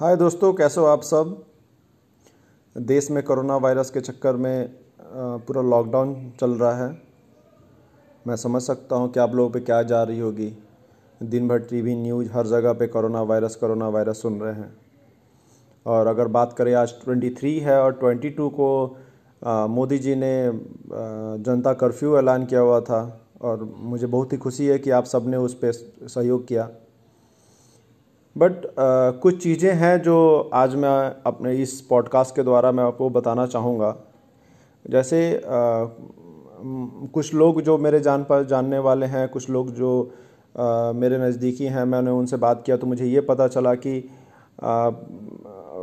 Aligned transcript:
हाय 0.00 0.16
दोस्तों, 0.16 0.52
कैसे 0.52 0.80
हो 0.80 0.86
आप 0.86 1.02
सब? 1.02 1.44
देश 2.76 3.10
में 3.10 3.22
कोरोना 3.24 3.56
वायरस 3.56 3.90
के 3.90 4.00
चक्कर 4.00 4.36
में 4.36 4.70
पूरा 5.46 5.62
लॉकडाउन 5.62 6.32
चल 6.40 6.50
रहा 6.50 6.72
है। 6.76 7.02
मैं 8.26 8.36
समझ 8.36 8.62
सकता 8.62 8.96
हूँ 8.96 9.10
कि 9.12 9.20
आप 9.20 9.34
लोगों 9.34 9.50
पे 9.50 9.60
क्या 9.60 9.82
जा 9.82 10.02
रही 10.02 10.20
होगी। 10.20 10.52
दिन 11.22 11.48
भर 11.48 11.58
टीवी 11.58 11.94
न्यूज़ 11.94 12.30
हर 12.32 12.46
जगह 12.46 12.72
पे 12.72 12.86
कोरोना 12.86 13.22
वायरस 13.22 13.56
कोरोना 13.56 13.88
वायरस 13.88 14.22
सुन 14.22 14.40
रहे 14.40 14.54
हैं। 14.54 14.72
और 15.86 16.06
अगर 16.06 16.28
बात 16.28 16.52
करें, 16.52 16.74
आज 16.74 16.92
23 16.92 17.60
है 17.60 17.80
और 17.82 17.92
22 17.92 18.50
को 18.50 18.96
मोदी 19.68 19.98
जी 19.98 20.14
ने 20.14 20.50
जनता 21.44 21.72
कर्फ्यू 21.74 22.18
ऐलान 22.18 22.46
किया 22.46 22.60
हुआ 22.60 22.80
था। 22.80 23.20
और 23.42 23.72
मुझे 23.76 24.06
बहुत 24.06 24.32
ही 24.32 24.38
खुशी 24.38 24.66
है 24.66 24.78
कि 24.78 24.90
आप 24.90 25.04
सबने 25.04 25.36
उस 25.36 25.54
पर 25.54 25.72
सहयोग 25.72 26.46
किया। 26.46 26.70
बट 28.36 28.52
uh, 28.52 29.20
कुछ 29.20 29.42
चीज़ें 29.42 29.72
हैं 29.74 30.02
जो 30.02 30.50
आज 30.54 30.74
मैं 30.74 31.22
अपने 31.26 31.54
इस 31.54 31.80
पॉडकास्ट 31.80 32.34
के 32.36 32.42
द्वारा 32.42 32.72
मैं 32.72 32.84
आपको 32.84 33.08
बताना 33.10 33.46
चाहूँगा। 33.46 33.96
जैसे 34.90 35.20
uh, 35.36 35.88
कुछ 37.14 37.34
लोग 37.34 37.60
जो 37.62 37.78
मेरे 37.78 38.00
जान 38.00 38.24
पर 38.24 38.44
जानने 38.44 38.78
वाले 38.78 39.06
हैं 39.06 39.28
कुछ 39.28 39.50
लोग 39.50 39.70
जो 39.70 39.90
uh, 40.54 40.94
मेरे 40.94 41.18
नज़दीकी 41.18 41.66
हैं 41.66 41.84
मैंने 41.84 42.10
उनसे 42.10 42.36
बात 42.36 42.62
किया 42.66 42.76
तो 42.76 42.86
मुझे 42.86 43.06
ये 43.06 43.20
पता 43.20 43.48
चला 43.48 43.74
कि 43.74 44.10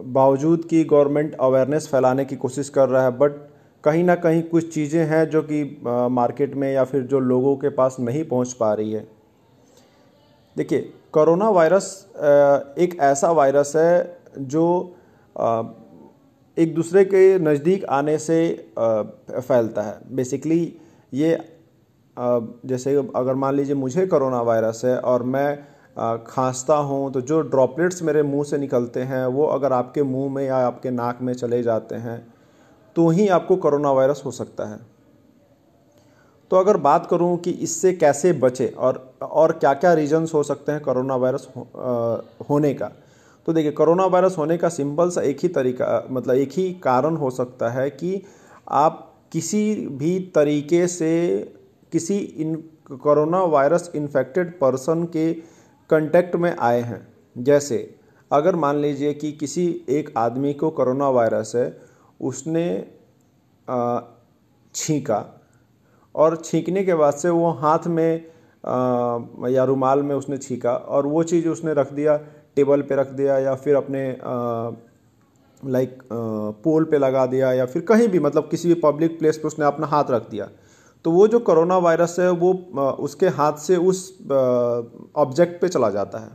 बावजूद 0.06 0.66
कि 0.66 0.84
गवर्नमेंट 0.84 1.36
अवेयरनेस 1.36 1.88
फैलाने 1.88 2.26
की 2.26 2.36
कोशिश 2.36 2.70
कर 2.70 2.90
रहा 2.90 3.04
है 3.04 3.12
बट 3.18 3.32
कहीं 3.84 4.04
ना 4.04 4.16
कहीं 4.16 4.44
कुछ 4.44 4.74
चीज़ें 4.74 5.06
हैं 5.06 5.30
जो 5.30 5.42
कि 5.42 5.82
मार्केट 5.86 6.56
में 6.56 6.72
या 6.74 6.84
फिर 6.84 7.02
जो 7.04 7.20
लोगों 7.20 7.56
के 7.58 7.70
पास 7.70 7.98
नहीं 8.00 8.24
पहुँच 8.24 8.54
पा 8.54 8.74
रही 8.74 8.92
है। 8.92 9.08
देखिए 10.58 10.94
कोरोना 11.14 11.50
वायरस 11.50 11.86
एक 12.80 12.98
ऐसा 13.02 13.32
वायरस 13.32 13.74
है 13.76 14.20
जो 14.40 14.66
एक 16.58 16.74
दूसरे 16.76 17.04
के 17.06 17.38
नज़दीक 17.40 17.86
आने 17.86 18.18
से 18.18 18.40
फैलता 18.78 19.82
है। 19.82 20.00
बेसिकली 20.16 20.62
ये 21.14 21.38
जैसे 22.18 22.96
अगर 23.16 23.36
मान 23.36 23.56
लीजिए 23.56 23.76
मुझे 23.76 24.06
कोरोना 24.08 24.42
वायरस 24.42 24.82
है 24.86 24.98
और 25.00 25.24
मैं 25.26 25.58
खांसता 26.26 26.76
हूँ 26.76 27.12
तो 27.12 27.22
जो 27.22 27.42
ड्रॉपलेट्स 27.42 28.02
मेरे 28.04 28.24
मुँह 28.24 28.44
से 28.44 28.58
निकलते 28.58 29.02
हैं, 29.02 29.26
वो 29.26 29.46
अगर 29.46 29.74
आपके 29.74 30.04
मुँह 30.04 30.34
में 30.34 30.44
या 30.46 30.58
आपके 30.58 30.90
नाक 30.92 31.22
में 31.22 31.34
चले 31.34 31.62
जाते 31.64 31.96
हैं 31.96 32.20
तो 32.96 33.08
ही 33.10 33.28
आपको 33.30 33.56
कोरोना 33.56 33.92
वायरस 33.92 34.22
हो 34.26 34.32
सकता 34.32 34.66
है। 34.66 34.80
तो 36.52 36.58
अगर 36.58 36.78
बात 36.80 37.06
करूँ 37.06 37.38
कि 37.38 37.52
इससे 37.52 37.94
कैसे 37.94 38.34
बचे 38.36 38.68
और 38.70 39.07
और 39.22 39.52
क्या 39.52 39.74
क्या 39.74 39.94
रीजन्स 39.94 40.34
हो 40.34 40.44
सकते 40.44 40.72
हैं 40.72 40.82
कोरोना 40.82 41.16
वायरस 41.16 41.48
हो, 41.56 41.68
आ, 41.76 42.44
होने 42.50 42.74
का? 42.74 42.92
तो 43.46 43.54
देखिए 43.54 43.72
कोरोना 43.72 44.06
वायरस 44.06 44.36
होने 44.38 44.58
का 44.58 44.70
सिंपल 44.70 45.10
सा 45.10 45.22
एक 45.22 45.38
ही 45.44 45.48
तरीका 45.48 46.08
मतलब 46.12 46.36
एक 46.36 46.52
ही 46.52 46.74
कारण 46.74 47.16
हो 47.16 47.30
सकता 47.30 47.70
है 47.70 47.90
कि 47.90 48.22
आप 48.70 49.14
किसी 49.32 49.76
भी 49.76 50.20
तरीके 50.36 50.88
से 50.88 51.12
किसी 51.92 52.18
इन 52.18 52.56
कोरोना 52.92 53.44
वायरस 53.44 53.92
इन्फेक्टेड 53.96 54.60
पर्सन 54.60 55.04
के 55.04 55.34
कंटेक्ट 55.90 56.36
में 56.36 56.56
आए 56.58 56.82
हैं। 56.82 57.08
जैसे 57.38 57.96
अगर 58.32 58.56
मान 58.56 58.76
लीजिए 58.76 59.14
कि 59.14 59.32
किसी 59.32 59.86
एक 59.90 60.14
आदमी 60.18 60.54
को 60.54 60.70
कोरोना 60.70 61.10
वायरस 61.10 61.52
है 61.56 61.82
उसने 62.22 62.92
छींका 64.76 65.42
और 66.16 66.36
छींकने 66.36 66.84
के 66.84 66.94
बाद 66.94 67.14
से 67.14 67.30
वो 67.30 67.52
हाथ 67.52 67.88
में 67.88 68.26
या 68.64 69.64
रुमाल 69.64 70.04
में 70.04 70.16
उसने 70.16 70.38
छीका 70.38 70.74
और 70.74 71.08
वो 71.08 71.24
चीज़ 71.24 71.48
उसने 71.50 71.74
रख 71.74 71.92
दिया, 71.94 72.18
टेबल 72.56 72.82
पे 72.82 72.96
रख 72.96 73.10
दिया 73.12 73.38
या 73.40 73.56
फिर 73.56 73.76
अपने 73.76 74.10
लाइक 75.62 76.00
पोल 76.64 76.84
पे 76.84 76.98
लगा 76.98 77.26
दिया 77.26 77.52
या 77.54 77.66
फिर 77.66 77.82
कहीं 77.82 78.08
भी 78.08 78.20
मतलब 78.20 78.48
किसी 78.52 78.68
भी 78.68 78.80
पब्लिक 78.82 79.20
प्लेस 79.20 79.38
पे 79.38 79.48
उसने 79.48 79.66
अपना 79.66 79.88
हाथ 79.88 80.12
रख 80.12 80.30
दिया। 80.30 80.48
तो 81.06 81.12
वो 81.12 81.28
जो 81.28 81.40
कोरोना 81.40 81.78
वायरस 81.78 82.16
है 82.20 82.30
वो 82.32 82.54
उसके 83.00 83.28
हाथ 83.28 83.54
से 83.54 83.76
उस 83.76 84.02
ऑब्जेक्ट 85.16 85.62
पे 85.62 85.68
चला 85.68 85.90
जाता 85.90 86.20
है। 86.20 86.30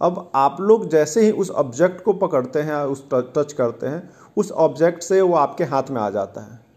अब 0.00 0.30
आप 0.34 0.56
लोग 0.60 0.88
जैसे 0.88 1.20
ही 1.20 1.30
उस 1.30 1.50
ऑब्जेक्ट 1.50 2.02
को 2.04 2.12
पकड़ते 2.12 2.60
हैं, 2.60 2.76
उस 2.76 3.04
टच 3.12 3.52
करते 3.52 3.86
हैं, 3.86 4.10
उस 4.36 4.52
ऑब्जेक्ट 4.52 5.02
से 5.02 5.20
वो 5.20 5.34
आपके 5.34 5.64
हाथ 5.64 5.90
में 5.90 6.00
आ 6.00 6.10
जाता 6.10 6.40
है। 6.40 6.69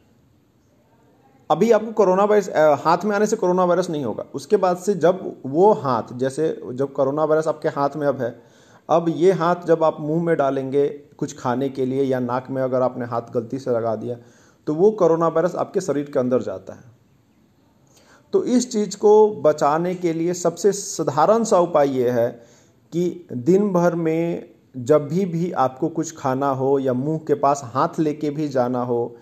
अभी 1.49 1.71
आपको 1.71 1.91
कोरोना 1.91 2.23
वायरस 2.23 2.49
हाथ 2.83 3.03
में 3.05 3.15
आने 3.15 3.25
से 3.25 3.35
कोरोना 3.35 3.63
वायरस 3.63 3.89
नहीं 3.89 4.03
होगा। 4.05 4.25
उसके 4.33 4.57
बाद 4.57 4.77
से 4.77 4.93
जब 4.95 5.19
वो 5.45 5.71
हाथ, 5.73 6.13
जैसे 6.13 6.47
जब 6.71 6.93
कोरोना 6.93 7.23
वायरस 7.23 7.47
आपके 7.47 7.69
हाथ 7.69 7.95
में 7.95 8.05
अब 8.07 8.21
है, 8.21 8.35
अब 8.89 9.05
ये 9.09 9.31
हाथ 9.31 9.65
जब 9.67 9.83
आप 9.83 9.97
मुँह 9.99 10.23
में 10.23 10.35
डालेंगे 10.37 10.87
कुछ 11.17 11.37
खाने 11.39 11.69
के 11.69 11.85
लिए 11.85 12.03
या 12.03 12.19
नाक 12.19 12.49
में 12.49 12.61
अगर 12.61 12.81
आपने 12.81 13.05
हाथ 13.05 13.31
गलती 13.33 13.59
से 13.59 13.71
लगा 13.71 13.95
दिया 13.95 14.15
तो 14.67 14.73
वो 14.75 14.89
कोरोना 14.91 15.27
वायरस 15.27 15.55
आपके 15.55 15.81
शरीर 15.81 16.09
के 16.13 16.19
अंदर 16.19 16.41
जाता 16.41 16.73
है। 16.73 16.91
तो 18.33 18.43
इस 18.45 18.71
चीज़ 18.71 18.97
को 18.97 19.41
बचाने 19.41 19.93
के 19.95 20.13
लिए 20.13 20.33
सबसे 20.33 20.71
साधारण 20.71 21.43
सा 21.43 21.59
उपाय 21.59 21.89
ये 21.89 22.09
है 22.09 22.29
कि 22.93 23.27
दिन 23.33 23.71
भर 23.73 23.95
में 23.95 24.49
जब 24.75 25.07
भी 25.07 25.25
भी 25.25 25.51
आपको 25.51 25.89
कुछ 25.89 26.15
खाना 26.17 26.49
हो 26.51 26.77
या 26.79 26.93
मुँह 26.93 27.19
के 27.27 27.33
पास 27.35 27.61
हाथ 27.65 27.99
लेके 27.99 28.29
भी 28.29 28.47
जाना 28.49 28.83
हो 28.83 29.15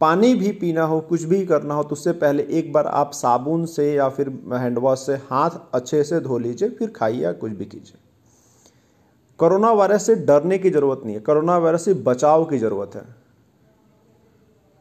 पानी 0.00 0.34
भी 0.34 0.50
पीना 0.52 0.82
हो, 0.82 1.00
कुछ 1.00 1.22
भी 1.22 1.44
करना 1.46 1.74
हो 1.74 1.82
तो 1.82 1.92
उससे 1.92 2.12
पहले 2.14 2.42
एक 2.50 2.72
बार 2.72 2.86
आप 2.86 3.12
साबुन 3.14 3.64
से 3.66 3.92
या 3.94 4.08
फिर 4.08 4.28
हैंड 4.54 4.78
वॉश 4.78 4.98
से 4.98 5.14
हाथ 5.30 5.50
अच्छे 5.74 6.02
से 6.04 6.20
धो 6.20 6.38
लीजिए, 6.38 6.68
फिर 6.68 6.90
खाइए 6.90 7.22
या 7.22 7.32
कुछ 7.34 7.52
भी 7.52 7.64
कीजिए। 7.64 7.98
कोरोना 9.38 9.70
वायरस 9.72 10.06
से 10.06 10.14
डरने 10.16 10.58
की 10.58 10.70
ज़रूरत 10.70 11.02
नहीं 11.04 11.14
है। 11.14 11.20
कोरोना 11.20 11.56
वायरस 11.58 11.84
से 11.84 11.94
बचाव 11.94 12.44
की 12.44 12.58
ज़रूरत 12.58 12.94
है। 12.94 13.04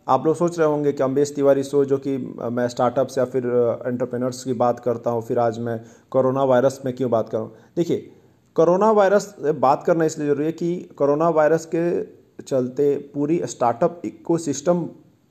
आप 0.08 0.26
लोग 0.26 0.36
सोच 0.36 0.58
रहे 0.60 0.68
होंगे 0.68 0.92
कि 0.92 1.04
अम्बेश 1.04 1.34
तिवारी 1.36 1.64
शो 1.64 1.84
जो 1.86 1.98
कि 1.98 2.18
मैं 2.52 2.68
स्टार्टअप्स 2.68 3.18
या 3.18 3.26
फिर 3.26 3.46
एंटरप्रेनर्स 3.88 4.44
की 4.44 4.54
बात 4.56 4.80
करता 4.80 5.12
हूँ, 5.12 5.22
फिर 5.22 5.40
आज 5.40 5.60
मैं 5.60 5.80
कोरोना 6.12 6.44
वायरस 6.44 6.82
में 6.86 6.94
क्यों 6.96 7.10
बात 7.12 7.30
करूँ? 7.30 7.50
देखिए, 7.78 8.12
कोरोना 8.56 8.92
वायरस 8.92 9.36
बात 9.40 9.84
करना 9.84 10.06
इसलिए 10.06 10.28
ज़रूरी 10.28 10.46
है 10.46 10.52
कि 10.54 10.76
कोरोना 10.98 11.30
वायरस 11.32 11.66
के 11.74 12.44
चलते 12.44 12.96
पूरी 13.14 13.42
स्टार्टअप 13.46 14.02
इको 14.06 14.38
सिस्टम 14.40 14.88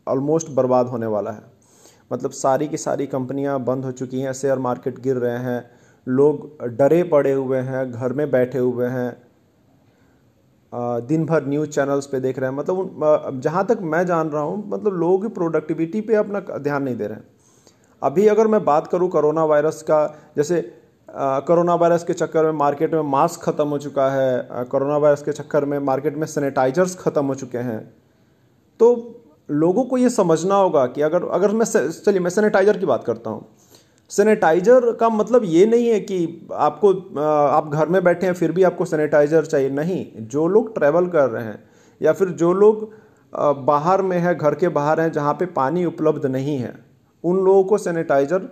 ऑलमोस्ट 0.07 0.51
बर्बाद 0.53 0.87
होने 0.89 1.07
वाला 1.09 1.31
है। 1.31 1.43
मतलब 2.13 2.31
सारी 2.33 2.69
की 2.69 2.77
सारी 2.79 3.07
कंपनियाँ 3.09 3.59
बंद 3.65 3.85
हो 3.85 3.93
चुकी 3.93 4.21
हैं, 4.21 4.33
शेयर 4.35 4.59
मार्केट 4.61 5.01
गिर 5.01 5.17
रहे 5.19 5.39
हैं, 5.41 5.71
लोग 6.07 6.67
डरे 6.73 7.03
पड़े 7.05 7.33
हुए 7.33 7.59
हैं, 7.61 7.91
घर 7.93 8.13
में 8.13 8.31
बैठे 8.31 8.59
हुए 8.61 8.87
हैं 8.89 9.13
दिन 10.73 11.25
भर 11.27 11.47
न्यूज़ 11.47 11.69
चैनल्स 11.71 12.07
पे 12.07 12.21
देख 12.21 12.39
रहे 12.39 12.51
हैं। 12.51 12.57
मतलब 12.57 13.41
जहाँ 13.43 13.65
तक 13.67 13.79
मैं 13.83 14.05
जान 14.07 14.29
रहा 14.31 14.43
हूँ 14.43 14.63
मतलब 14.69 14.95
लोगों 14.95 15.19
की 15.19 15.29
प्रोडक्टिविटी 15.35 16.01
पे 16.01 16.15
अपना 16.17 16.41
ध्यान 16.41 16.83
नहीं 16.83 16.97
दे 16.97 17.07
रहे 17.07 17.17
हैं। 17.17 17.27
अभी 18.03 18.27
अगर 18.29 18.47
मैं 18.47 18.65
बात 18.65 18.87
करूँ 18.87 19.09
कोरोना 19.11 19.45
वायरस 19.45 19.83
का, 19.83 20.07
जैसे 20.37 20.61
कोरोना 21.09 21.75
वायरस 21.75 22.05
के 22.05 22.13
चक्कर 22.15 22.45
में 22.45 22.53
मार्केट 22.55 22.95
में 22.95 23.03
मास्क 23.03 23.43
ख़त्म 23.43 23.69
हो 23.69 23.79
चुका 23.79 24.09
है 24.11 24.65
कोरोना 24.67 24.97
वायरस 24.97 25.23
के 25.23 25.33
चक्कर 25.33 25.65
में 25.65 25.79
मार्केट 25.81 26.17
में 26.17 26.27
सैनिटाइजर्स 26.27 26.97
ख़त्म 26.99 27.25
हो 27.27 27.35
चुके 27.37 27.59
हैं 27.61 27.79
तो 28.81 28.95
लोगों 29.49 29.84
को 29.84 29.99
ये 29.99 30.10
समझना 30.10 30.55
होगा 30.55 30.87
कि 30.87 31.03
अगर 31.03 31.25
अगर 31.31 31.53
मैं 31.53 31.65
चलिए 31.66 32.21
मैं 32.21 32.31
सैनिटाइजर 32.31 32.78
की 32.78 32.87
बात 32.87 33.05
करता 33.05 33.31
हूँ। 33.31 33.47
सैनिटाइजर 34.10 34.91
का 34.93 35.09
मतलब 35.09 35.44
ये 35.44 35.65
नहीं 35.66 35.87
है 35.88 36.00
कि 36.00 36.49
आपको 36.53 36.93
आप 37.28 37.69
घर 37.69 37.88
में 37.88 38.03
बैठे 38.05 38.27
हैं 38.27 38.34
फिर 38.34 38.53
भी 38.53 38.62
आपको 38.62 38.84
सैनिटाइजर 38.84 39.44
चाहिए। 39.44 39.71
नहीं, 39.71 40.06
जो 40.19 40.47
लोग 40.49 40.75
ट्रैवल 40.75 41.06
कर 41.06 41.31
रहे 41.31 41.44
हैं 41.44 41.62
या 42.00 42.12
फिर 42.12 42.28
जो 42.31 42.53
लोग 42.53 42.91
बाहर 43.66 44.03
में 44.03 44.19
है, 44.19 44.34
घर 44.34 44.55
के 44.55 44.69
बाहर 44.71 45.00
हैं, 45.00 45.10
जहाँ 45.12 45.32
पे 45.34 45.47
पानी 45.47 45.84
उपलब्ध 45.84 46.26
नहीं 46.26 46.56
है, 46.59 46.75
उन 47.25 47.37
लोगों 47.37 47.65
को 47.65 47.78
सैनिटाइजर 47.78 48.49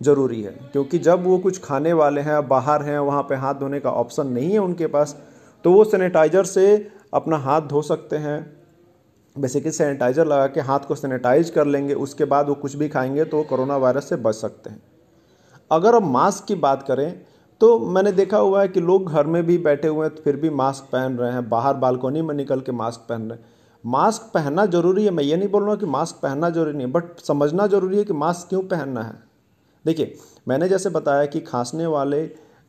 ज़रूरी 0.00 0.40
है। 0.42 0.52
क्योंकि 0.72 0.98
जब 0.98 1.24
वो 1.24 1.38
कुछ 1.38 1.60
खाने 1.64 1.92
वाले 1.92 2.20
हैं, 2.20 2.46
बाहर 2.48 2.82
हैं, 2.82 2.98
वहाँ 3.00 3.22
पे 3.22 3.34
हाथ 3.36 3.54
धोने 3.54 3.80
का 3.80 3.90
ऑप्शन 3.92 4.26
नहीं 4.28 4.50
है 4.52 4.58
उनके 4.58 4.86
पास 4.88 5.16
तो 5.64 5.72
वो 5.72 5.84
सैनिटाइजर 5.84 6.44
से 6.44 6.66
अपना 7.14 7.36
हाथ 7.38 7.60
धो 7.62 7.82
सकते 7.82 8.16
हैं 8.16 8.38
बेसिकली 9.36 9.70
सैनिटाइज़र 9.72 10.26
लगा 10.26 10.46
के 10.46 10.60
हाथ 10.60 10.80
को 10.80 10.94
सैनिटाइज 10.94 11.50
कर 11.50 11.66
लेंगे, 11.66 11.94
उसके 11.94 12.24
बाद 12.24 12.48
वो 12.48 12.54
कुछ 12.54 12.74
भी 12.76 12.88
खाएँगे 12.88 13.24
तो 13.24 13.36
वो 13.36 13.42
कोरोना 13.44 13.76
वायरस 13.76 14.08
से 14.08 14.16
बच 14.18 14.34
सकते 14.34 14.70
हैं। 14.70 14.82
अगर 15.70 15.94
अब 15.94 16.02
मास्क 16.04 16.44
की 16.44 16.54
बात 16.56 16.82
करें 16.82 17.20
तो 17.60 17.78
मैंने 17.88 18.12
देखा 18.12 18.38
हुआ 18.38 18.60
है 18.62 18.68
कि 18.68 18.80
लोग 18.80 19.10
घर 19.10 19.26
में 19.26 19.42
भी 19.46 19.56
बैठे 19.60 19.88
हुए 19.88 20.06
हैं 20.06 20.14
तो 20.14 20.22
फिर 20.22 20.36
भी 20.36 20.50
मास्क 20.52 20.88
पहन 20.92 21.16
रहे 21.16 21.32
हैं, 21.32 21.48
बाहर 21.48 21.74
बालकोनी 21.76 22.22
में 22.22 22.34
निकल 22.34 22.60
के 22.60 22.72
मास्क 22.72 23.06
पहन 23.08 23.22
रहे 23.22 23.38
हैं। 23.38 23.52
मास्क 23.84 24.30
पहनना 24.34 24.66
ज़रूरी 24.66 25.04
है, 25.04 25.10
मैं 25.10 25.24
ये 25.24 25.36
नहीं 25.36 25.48
बोल 25.48 25.64
रहा 25.64 25.74
कि 25.74 25.86
मास्क 25.86 26.16
पहनना 26.22 26.50
ज़रूरी 26.50 26.72
नहीं 26.72 26.86
है 26.86 26.92
बट 26.92 27.20
समझना 27.20 27.66
ज़रूरी 27.66 27.98
है 27.98 28.04
कि 28.04 28.12
मास्क 28.14 28.48
क्यों 28.48 28.62
पहनना 28.64 29.02
है। 29.02 29.14
देखिए, 29.84 30.14
मैंने 30.48 30.68
जैसे 30.68 30.90
बताया 30.90 31.26
कि 31.26 31.40
खांसने 31.42 31.86
वाले 31.88 32.22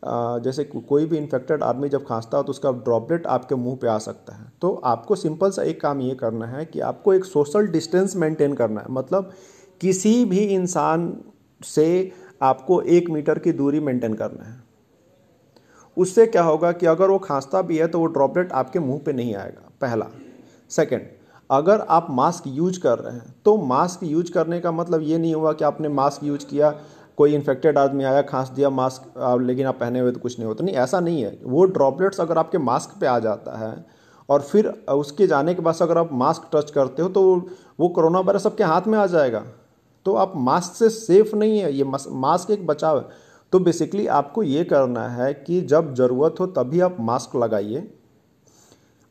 जैसे 0.06 0.64
कोई 0.64 1.06
भी 1.06 1.18
इन्फेक्टेड 1.18 1.64
आदमी 1.64 1.90
जब 1.90 2.06
खांसता 2.06 2.38
है 2.38 2.44
तो 2.44 2.50
उसका 2.50 2.72
ड्रॉपलेट 2.84 3.26
आपके 3.28 3.56
मुँह 3.56 3.76
पे 3.76 3.88
आ 3.88 3.98
सकता 4.00 4.34
है। 4.34 4.52
तो 4.62 4.74
आपको 4.86 5.16
सिंपल 5.16 5.52
सा 5.52 5.64
एक 5.64 5.82
काम 5.82 6.02
ये 6.02 6.16
करना 6.16 6.46
है 6.48 6.66
कि 6.66 6.80
आपको 6.82 7.14
एक 7.14 7.26
सोशल 7.26 7.68
डिस्टेंस 7.68 8.16
मेंटेन 8.16 8.54
करना 8.54 8.82
है। 8.82 8.92
मतलब 8.92 9.32
किसी 9.82 10.24
भी 10.26 10.40
इंसान 10.40 11.14
से 11.62 12.12
आपको 12.42 12.82
एक 12.82 13.10
मीटर 13.10 13.40
की 13.40 13.52
दूरी 13.54 13.80
मेंटेन 13.80 14.14
करना 14.14 14.44
है। 14.44 14.64
उससे 15.98 16.26
क्या 16.28 16.44
होगा 16.44 16.72
कि 16.72 16.86
अगर 16.86 17.10
वो 17.10 17.18
खांसता 17.20 17.62
भी 17.62 17.78
है 17.78 17.88
तो 17.88 18.00
वो 18.00 18.06
ड्रॉपलेट 18.08 18.52
आपके 18.54 18.80
मुँह 18.80 19.00
पे 19.06 19.14
नहीं 19.14 19.36
आएगा, 19.36 19.70
पहला। 19.82 20.08
सेकंड 20.72 21.08
अगर 21.50 21.80
आप 21.90 22.08
मास्क 22.10 22.44
यूज़ 22.48 22.80
कर 22.80 23.00
रहे 23.00 23.14
हैं 23.14 23.34
तो 23.46 23.56
मास्क 23.58 24.04
यूज़ 24.04 24.32
करने 24.32 24.60
का 24.60 24.72
मतलब 24.72 25.02
ये 25.02 25.18
नहीं 25.18 25.34
हुआ 25.36 25.52
कि 25.54 25.64
आपने 25.64 25.90
मास्क 25.90 26.24
यूज़ 26.24 26.46
किया 26.46 26.70
कोई 27.18 27.34
इन्फेक्टेड 27.36 27.78
आदमी 27.78 28.04
आया, 28.04 28.22
खांस 28.24 28.50
दिया 28.50 28.70
मास्क 28.72 29.18
आप 29.20 29.42
लेकिन 29.42 29.68
आप 29.68 29.80
पहने 29.80 30.00
हुए 30.00 30.12
तो 30.12 30.20
कुछ 30.20 30.38
नहीं 30.40 30.48
होता। 30.48 30.64
नहीं, 30.64 30.76
ऐसा 30.76 31.00
नहीं 31.00 31.24
है। 31.24 31.38
वो 31.44 31.66
ड्रॉपलेट्स 31.68 32.22
अगर 32.22 32.38
आपके 32.38 32.58
मास्क 32.60 33.00
पे 33.00 33.08
आ 33.08 33.18
जाता 33.20 33.58
है 33.58 33.86
और 34.30 34.42
फिर 34.42 34.68
उसके 34.92 35.28
जाने 35.28 35.54
के 35.54 35.62
बाद 35.62 35.82
अगर 35.82 35.98
आप 35.98 36.14
मास्क 36.14 36.50
टच 36.54 36.72
करते 36.72 37.02
हो 37.02 37.10
तो 37.10 37.24
वो 37.80 37.88
कोरोना 37.90 38.20
वायरस 38.22 38.46
आपके 38.48 38.64
हाथ 38.64 38.88
में 38.88 38.98
आ 39.00 39.06
जाएगा। 39.08 39.44
तो 40.06 40.16
आप 40.16 40.34
मास्क 40.38 40.74
से 40.74 40.90
सेफ़ 40.92 41.36
नहीं 41.36 41.60
है। 41.60 41.72
ये 41.74 41.84
मास्क 41.84 42.52
एक 42.52 42.66
बचाव 42.68 42.98
है। 42.98 43.24
तो 43.54 43.60
बेसिकली 43.60 44.08
आपको 44.10 44.44
ये 44.44 44.64
करना 44.64 45.08
है 45.10 45.34
कि 45.36 45.62
जब 45.64 45.94
ज़रूरत 45.96 46.40
हो 46.40 46.46
तभी 46.48 46.80
आप 46.80 46.98
मास्क 47.02 47.36
लगाइए। 47.36 47.88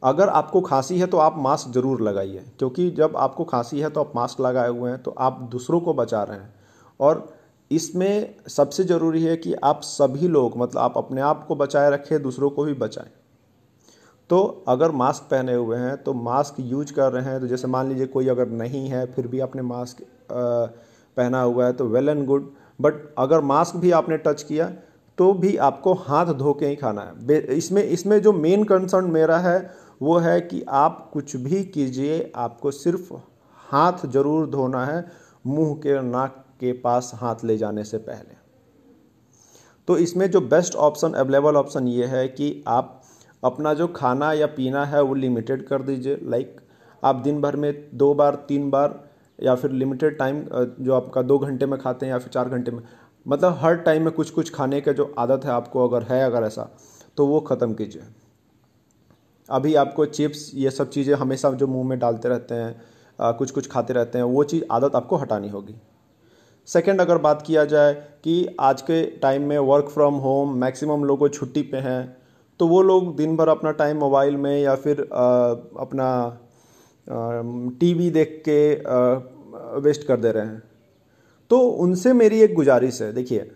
अगर 0.03 0.29
आपको 0.31 0.61
खांसी 0.61 0.99
है 0.99 1.07
तो 1.07 1.19
आप 1.19 1.35
मास्क 1.39 1.71
ज़रूर 1.73 2.03
लगाइए। 2.03 2.45
क्योंकि 2.59 2.91
जब 2.91 3.17
आपको 3.17 3.45
खांसी 3.45 3.81
है 3.81 3.91
तो 3.91 4.01
आप 4.01 4.13
मास्क 4.17 4.41
लगाए 4.41 4.69
हुए 4.71 4.91
हैं 4.91 5.03
तो 5.03 5.15
आप 5.19 5.41
दूसरों 5.53 5.81
को 5.81 5.95
बचा 5.95 6.23
रहे 6.23 6.39
हैं। 6.39 6.55
और 7.01 7.27
इसमें 7.75 8.35
सबसे 8.49 8.85
ज़रूरी 8.85 9.23
है 9.23 9.37
कि 9.37 9.53
आप 9.65 9.81
सभी 9.83 10.29
लोग 10.29 10.57
मतलब 10.59 10.81
आप 10.81 10.95
अपने 10.99 11.21
आप 11.23 11.45
को 11.49 11.57
बचाए 11.57 11.91
रखें, 11.91 12.23
दूसरों 12.23 12.51
को 12.51 12.65
भी 12.65 12.75
बचाएँ। 12.77 13.11
तो 14.31 14.65
अगर 14.69 14.91
मास्क 14.93 15.23
पहने 15.31 15.55
हुए 15.55 15.77
हैं 15.77 15.97
तो 16.03 16.13
मास्क 16.15 16.57
यूज़ 16.61 16.93
कर 16.93 17.13
रहे 17.13 17.25
हैं 17.25 17.41
तो 17.41 17.47
जैसे 17.47 17.69
मान 17.69 17.89
लीजिए 17.89 18.07
कोई 18.09 18.29
अगर 18.29 18.49
नहीं 18.51 18.87
है, 18.89 19.05
फिर 19.07 19.27
भी 19.27 19.41
आपने 19.41 19.63
मास्क 19.65 20.03
पहना 20.31 21.41
हुआ 21.43 21.67
है 21.67 21.73
तो 21.73 21.87
वेल 21.87 22.09
एंड 22.09 22.25
गुड। 22.27 22.53
बट 22.81 22.95
अगर 23.19 23.41
मास्क 23.43 23.77
भी 23.77 23.91
आपने 23.93 24.17
टच 24.19 24.43
किया 24.43 24.71
तो 25.19 25.33
भी 25.35 25.57
आपको 25.59 25.93
हाथ 25.97 26.33
धो 26.35 26.53
के 26.53 26.67
ही 26.67 26.77
खाना 26.77 27.03
है। 27.03 27.57
इसमें 27.57 27.83
इसमें 27.85 28.21
जो 28.23 28.33
मेन 28.35 28.65
कंसर्न 28.65 29.11
मेरा 29.11 29.39
है, 29.39 29.71
वो 30.03 30.19
है 30.19 30.41
कि 30.41 30.63
आप 30.69 31.11
कुछ 31.13 31.37
भी 31.37 31.63
कीजिए, 31.67 32.33
आपको 32.37 32.71
सिर्फ़ 32.71 33.13
हाथ 33.59 34.07
ज़रूर 34.07 34.47
धोना 34.51 34.85
है, 34.87 35.05
मुँह 35.47 35.75
के 35.77 36.01
नाक 36.03 36.44
के 36.65 36.73
पास 36.81 37.11
हाथ 37.15 37.45
ले 37.45 37.57
जाने 37.59 37.85
से 37.85 37.99
पहले। 38.01 38.43
तो 39.89 39.97
इसमें 39.99 40.31
जो 40.31 40.41
बेस्ट 40.43 40.75
ऑप्शन 40.77 41.13
अवेलेबल 41.15 41.57
ऑप्शन 41.57 41.89
ये 41.89 42.07
है 42.09 42.27
कि 42.31 42.63
आप 42.69 43.01
अपना 43.43 43.73
जो 43.75 43.87
खाना 43.91 44.33
या 44.33 44.47
पीना 44.49 44.85
है 44.87 45.03
वो 45.03 45.15
लिमिटेड 45.15 45.67
कर 45.67 45.83
दीजिए। 45.83 46.19
लाइक 46.25 46.61
आप 47.03 47.17
दिन 47.17 47.41
भर 47.41 47.57
में 47.57 47.73
दो 47.95 48.13
बार, 48.15 48.35
तीन 48.39 48.71
बार 48.71 49.03
या 49.39 49.55
फिर 49.55 49.71
लिमिटेड 49.73 50.17
टाइम 50.19 50.43
जो 50.81 50.95
आपका 50.95 51.23
दो 51.23 51.39
घंटे 51.39 51.67
में 51.67 51.79
खाते 51.81 52.07
हैं 52.07 52.13
या 52.13 52.19
फिर 52.19 52.29
चार 52.29 52.49
घंटे 52.49 52.71
में 52.71 52.83
मतलब 53.27 53.59
हर 53.61 53.77
टाइम 53.79 54.03
में 54.03 54.13
कुछ 54.13 54.31
कुछ 54.31 54.53
खाने 54.55 54.81
का 54.81 54.93
जो 54.93 55.13
आदत 55.19 55.45
है 55.45 55.51
आपको 55.51 55.89
अगर 55.89 56.03
है, 56.05 56.23
अगर 56.23 56.45
ऐसा 56.45 56.69
तो 57.17 57.27
वो 57.27 57.41
ख़त्म 57.43 57.75
कीजिए। 57.75 58.03
अभी 59.49 59.75
आपको 59.75 60.07
चिप्स 60.07 60.51
ये 60.55 60.71
सब 60.71 60.91
चीज़ें 60.91 61.15
हमेशा 61.15 61.51
जो 61.53 61.67
मुँह 61.67 61.89
में 61.89 61.99
डालते 61.99 62.29
रहते 62.29 62.55
हैं 62.55 63.37
कुछ 63.39 63.51
कुछ 63.51 63.71
खाते 63.71 63.93
रहते 63.93 64.19
हैं, 64.19 64.25
वो 64.25 64.45
चीज़ 64.45 64.65
आदत 64.71 64.95
आपको 64.95 65.17
हटानी 65.17 65.49
होगी। 65.49 65.75
सेकेंड 66.69 67.01
अगर 67.01 67.19
बात 67.19 67.43
किया 67.43 67.65
जाए 67.65 67.95
कि 68.25 68.57
आज 68.61 68.83
के 68.83 69.05
टाइम 69.19 69.43
में 69.43 69.59
वर्क 69.59 69.89
फ्रॉम 69.89 70.15
होम 70.15 70.55
मैक्सिमम 70.59 71.05
लोगों 71.05 71.29
छुट्टी 71.29 71.63
पे 71.63 71.77
हैं 71.77 72.17
तो 72.61 72.69
वो 72.69 72.81
लोग 72.83 73.15
दिन 73.17 73.37
भर 73.37 73.49
अपना 73.49 73.71
टाइम 73.73 73.99
मोबाइल 73.99 74.37
में 74.37 74.63
या 74.63 74.75
फिर 74.75 75.01
आ, 75.01 75.51
अपना 75.81 76.39
टीवी 77.81 78.11
देख 78.11 78.43
के 78.49 78.73
वेस्ट 79.81 80.07
कर 80.07 80.17
दे 80.17 80.33
रहे 80.33 80.47
हैं। 80.47 80.63
तो 81.51 81.59
उनसे 81.59 82.13
मेरी 82.13 82.41
एक 82.41 82.55
गुजारिश 82.55 83.03
है 83.03 83.13
देखिए 83.13 83.51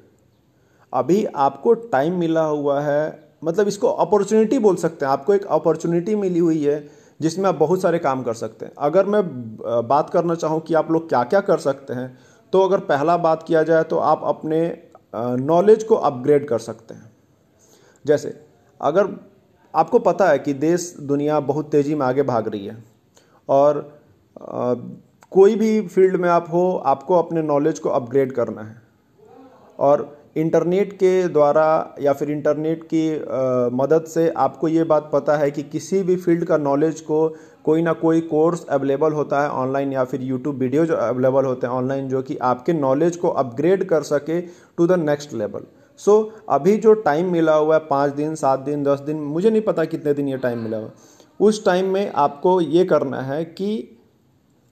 अभी 0.92 1.24
आपको 1.24 1.74
टाइम 1.74 2.18
मिला 2.18 2.44
हुआ 2.44 2.80
है 2.80 3.02
मतलब 3.44 3.68
इसको 3.68 3.88
अपॉर्चुनिटी 3.88 4.58
बोल 4.58 4.76
सकते 4.76 5.06
हैं 5.06 5.12
आपको 5.12 5.34
एक 5.34 5.46
अपॉर्चुनिटी 5.46 6.14
मिली 6.14 6.38
हुई 6.38 6.64
है 6.64 6.88
जिसमें 7.20 7.48
आप 7.48 7.54
बहुत 7.54 7.82
सारे 7.82 7.98
काम 7.98 8.22
कर 8.22 8.34
सकते 8.34 8.66
हैं। 8.66 8.72
अगर 8.78 9.06
मैं 9.06 9.22
बात 9.88 10.10
करना 10.10 10.34
चाहूँ 10.34 10.60
कि 10.60 10.74
आप 10.74 10.90
लोग 10.90 11.08
क्या 11.08 11.22
क्या 11.24 11.40
कर 11.40 11.58
सकते 11.58 11.94
हैं 11.94 12.18
तो 12.52 12.62
अगर 12.62 12.80
पहला 12.80 13.16
बात 13.16 13.42
किया 13.42 13.62
जाए 13.62 13.82
तो 13.84 13.98
आप 13.98 14.20
अपने 14.24 14.60
नॉलेज 15.14 15.82
को 15.84 15.94
अपग्रेड 15.94 16.46
कर 16.48 16.58
सकते 16.58 16.94
हैं। 16.94 17.10
जैसे 18.04 18.40
अगर 18.80 19.08
आपको 19.74 19.98
पता 19.98 20.28
है 20.28 20.38
कि 20.38 20.54
देश 20.54 20.94
दुनिया 21.00 21.40
बहुत 21.40 21.70
तेज़ी 21.70 21.94
में 21.94 22.06
आगे 22.06 22.22
भाग 22.22 22.48
रही 22.48 22.66
है 22.66 22.84
और 23.48 23.78
आ, 24.42 24.74
कोई 25.32 25.54
भी 25.56 25.80
फ़ील्ड 25.88 26.16
में 26.16 26.28
आप 26.28 26.46
हो 26.52 26.76
आपको 26.86 27.14
अपने 27.14 27.42
नॉलेज 27.42 27.78
को 27.78 27.88
अपग्रेड 27.90 28.32
करना 28.32 28.62
है। 28.62 28.82
और 29.78 30.17
इंटरनेट 30.36 30.92
के 30.92 31.28
द्वारा 31.28 31.94
या 32.00 32.12
फिर 32.12 32.30
इंटरनेट 32.30 32.82
की 32.94 33.10
मदद 33.76 34.04
से 34.04 34.28
आपको 34.36 34.68
ये 34.68 34.84
बात 34.84 35.10
पता 35.12 35.36
है 35.36 35.50
कि 35.50 35.62
किसी 35.62 36.02
भी 36.02 36.16
फ़ील्ड 36.16 36.44
का 36.44 36.56
नॉलेज 36.56 37.00
को 37.00 37.28
कोई 37.64 37.82
ना 37.82 37.92
कोई 37.92 38.20
कोर्स 38.20 38.64
अवेलेबल 38.66 39.12
होता 39.12 39.42
है 39.42 39.48
ऑनलाइन 39.50 39.92
या 39.92 40.04
फिर 40.04 40.22
यूट्यूब 40.22 40.58
वीडियो 40.58 40.86
जो 40.86 40.94
अवेलेबल 40.94 41.44
होते 41.44 41.66
हैं 41.66 41.74
ऑनलाइन 41.74 42.08
जो 42.08 42.22
कि 42.22 42.36
आपके 42.42 42.72
नॉलेज 42.72 43.16
को 43.16 43.28
अपग्रेड 43.28 43.84
कर 43.84 44.02
सके 44.02 44.40
to 44.40 44.86
the 44.86 44.98
next 45.00 45.32
level 45.34 45.66
so 46.00 46.32
अभी 46.48 46.76
जो 46.76 46.92
टाइम 46.94 47.30
मिला 47.32 47.54
हुआ 47.54 47.74
है, 47.74 47.80
पाँच 47.80 48.12
दिन, 48.12 48.34
सात 48.34 48.60
दिन, 48.60 48.82
दस 48.84 49.00
दिन, 49.00 49.16
मुझे 49.16 49.50
नहीं 49.50 49.62
पता 49.62 49.84
कितने 49.84 50.14
दिन 50.14 50.28
ये 50.28 50.36
टाइम 50.36 50.58
मिला 50.58 50.76
हुआ 50.76 50.90
उस 51.40 51.64
टाइम 51.64 51.86
में 51.86 52.12
आपको 52.14 52.60
ये 52.60 52.84
करना 52.84 53.20
है 53.22 53.44
कि 53.44 53.98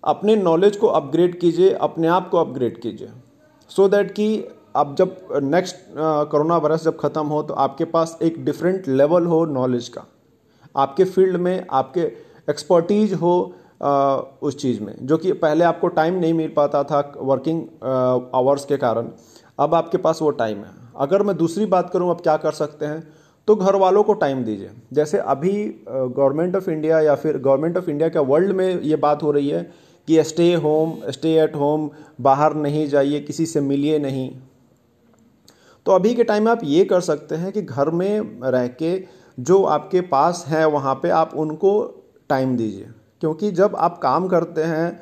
अपने 0.04 0.36
नॉलेज 0.36 0.76
को 0.76 0.86
अपग्रेड 0.86 1.38
कीजिए, 1.40 1.70
अपने 1.70 2.08
आप 2.08 2.28
को 2.30 2.38
अपग्रेड 2.38 2.80
कीजिए। 2.80 3.08
सो 3.70 3.84
so 3.84 3.90
दैट 3.90 4.10
कि 4.10 4.48
अब 4.76 4.94
जब 4.98 5.16
नेक्स्ट 5.44 5.76
कोरोना 6.30 6.56
वायरस 6.56 6.84
जब 6.84 6.96
ख़त्म 6.98 7.26
हो 7.26 7.42
तो 7.42 7.54
आपके 7.56 7.84
पास 7.86 8.18
एक 8.22 8.44
डिफरेंट 8.44 8.88
लेवल 8.90 9.26
हो 9.26 9.44
नॉलेज 9.52 9.88
का। 9.88 10.04
आपके 10.74 11.04
फ़ील्ड 11.06 11.36
में 11.38 11.66
आपके 11.72 12.00
एक्सपर्टीज 12.50 13.14
हो 13.14 13.54
आ, 13.82 14.16
उस 14.42 14.56
चीज़ 14.58 14.80
में 14.82 14.94
जो 15.02 15.16
कि 15.18 15.32
पहले 15.34 15.64
आपको 15.64 15.88
टाइम 15.90 16.14
नहीं 16.14 16.34
मिल 16.34 16.52
पाता 16.56 16.82
था 16.84 17.00
वर्किंग 17.18 17.62
आवर्स 18.34 18.64
के 18.64 18.76
कारण। 18.76 19.08
अब 19.58 19.74
आपके 19.74 19.98
पास 19.98 20.22
वो 20.22 20.30
टाइम 20.32 20.58
है। 20.58 20.70
अगर 20.98 21.22
मैं 21.22 21.36
दूसरी 21.36 21.66
बात 21.66 21.90
करूँ 21.92 22.10
अब 22.10 22.20
क्या 22.20 22.36
कर 22.36 22.52
सकते 22.54 22.86
हैं? 22.86 23.02
तो 23.48 23.56
घर 23.56 23.76
वालों 23.76 24.02
को 24.02 24.14
टाइम 24.14 24.42
दीजिए। 24.44 24.70
जैसे 24.92 25.18
अभी 25.18 25.52
गवर्नमेंट 25.88 26.56
ऑफ़ 26.56 26.70
इंडिया 26.70 27.00
या 27.00 27.14
फिर 27.14 27.38
गवर्नमेंट 27.38 27.76
ऑफ़ 27.76 27.90
इंडिया 27.90 28.08
का 28.08 28.20
वर्ल्ड 28.22 28.52
में 28.52 28.80
ये 28.82 28.96
बात 28.98 29.22
हो 29.22 29.30
रही 29.30 29.48
है 29.48 29.62
कि 30.08 30.22
stay 30.24 30.52
home 30.56 30.96
stay 31.10 31.34
at 31.34 31.56
home 31.56 31.88
बाहर 32.20 32.54
नहीं 32.56 32.86
जाइए 32.88 33.20
किसी 33.20 33.46
से 33.46 33.60
मिलिए 33.62 33.98
नहीं। 33.98 34.30
तो 35.86 35.92
अभी 35.92 36.14
के 36.14 36.24
टाइम 36.24 36.44
में 36.44 36.50
आप 36.52 36.60
ये 36.64 36.84
कर 36.84 37.00
सकते 37.00 37.34
हैं 37.34 37.52
कि 37.52 37.62
घर 37.62 37.90
में 37.90 38.40
रह 38.44 38.66
के 38.68 39.04
जो 39.38 39.62
आपके 39.64 40.00
पास 40.00 40.44
हैं, 40.48 40.64
वहाँ 40.64 40.94
पे 40.94 41.08
आप 41.08 41.34
उनको 41.34 41.72
टाइम 42.28 42.56
दीजिए। 42.56 42.88
क्योंकि 43.20 43.50
जब 43.50 43.76
आप 43.76 43.98
काम 43.98 44.26
करते 44.28 44.62
हैं, 44.62 45.00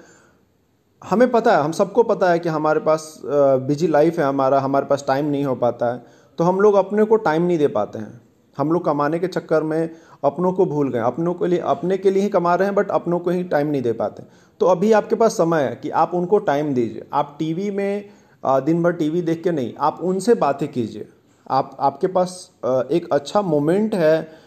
हमें 1.03 1.31
पता 1.31 1.57
है, 1.57 1.63
हम 1.63 1.73
सबको 1.73 2.03
पता 2.03 2.31
है 2.31 2.39
कि 2.39 2.49
हमारे 2.49 2.81
पास 2.81 3.21
बिज़ी 3.25 3.87
लाइफ 3.87 4.19
है 4.19 4.25
हमारा, 4.25 4.61
हमारे 4.61 4.87
पास 4.87 5.05
टाइम 5.09 5.27
नहीं 5.27 5.45
हो 5.45 5.55
पाता 5.55 5.93
है। 5.93 6.05
तो 6.39 6.45
हम 6.45 6.61
लोग 6.61 6.75
अपने 6.75 7.05
को 7.05 7.17
टाइम 7.17 7.43
नहीं 7.43 7.59
दे 7.59 7.69
पाते 7.69 7.99
हैं। 7.99 8.21
हम 8.59 8.73
लोग 8.73 8.85
कमाने 8.85 9.19
के 9.19 9.27
चक्कर 9.27 9.63
में 9.63 9.91
अपनों 10.25 10.53
को 10.53 10.67
भूल 10.67 10.91
गए 10.93 10.99
अपनों 10.99 11.35
के 11.35 11.47
लिए, 11.47 11.59
अपने 11.59 11.97
के 11.99 12.11
लिए 12.11 12.23
ही 12.23 12.29
कमा 12.29 12.55
रहे 12.55 12.69
हैं 12.69 12.75
बट 12.75 12.91
अपनों 12.91 13.19
को 13.19 13.31
ही 13.31 13.43
टाइम 13.45 13.67
नहीं 13.67 13.83
दे 13.83 13.93
पाते। 13.93 14.23
तो 14.61 14.67
अभी 14.67 14.93
आपके 14.93 15.17
पास 15.17 15.33
समय 15.33 15.63
है 15.63 15.75
कि 15.83 15.91
आप 15.91 16.15
उनको 16.15 16.39
टाइम 16.39 16.73
दीजिए। 16.75 17.07
आप 17.13 17.37
टीवी 17.39 17.71
में 17.71 18.11
दिन 18.45 18.83
भर 18.83 18.93
टीवी 18.95 19.23
देख 19.23 19.43
के 19.43 19.51
नहीं, 19.53 19.73
आप 19.81 19.99
उनसे 20.03 20.35
बातें 20.37 20.69
कीजिए। 20.69 21.07
आप, 21.47 21.77
आपके 21.81 22.07
पास 22.09 22.51
एक 22.65 23.09
अच्छा 23.13 23.43
मोमेंट 23.43 23.95
है 23.95 24.45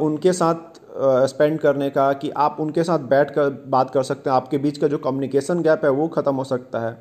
उनके 0.00 0.32
साथ 0.32 0.80
स्पेंड 1.28 1.58
करने 1.60 1.88
का, 1.90 2.12
कि 2.12 2.30
आप 2.30 2.56
उनके 2.60 2.84
साथ 2.84 2.98
बैठ 3.08 3.30
कर 3.30 3.50
बात 3.68 3.90
कर 3.90 4.02
सकते 4.02 4.30
हैं। 4.30 4.36
आपके 4.36 4.58
बीच 4.58 4.78
का 4.78 4.88
जो 4.88 4.98
कम्युनिकेशन 5.00 5.62
गैप 5.62 5.84
है, 5.84 5.90
वो 5.90 6.08
ख़त्म 6.10 6.34
हो 6.34 6.44
सकता 6.46 6.80
है। 6.80 6.96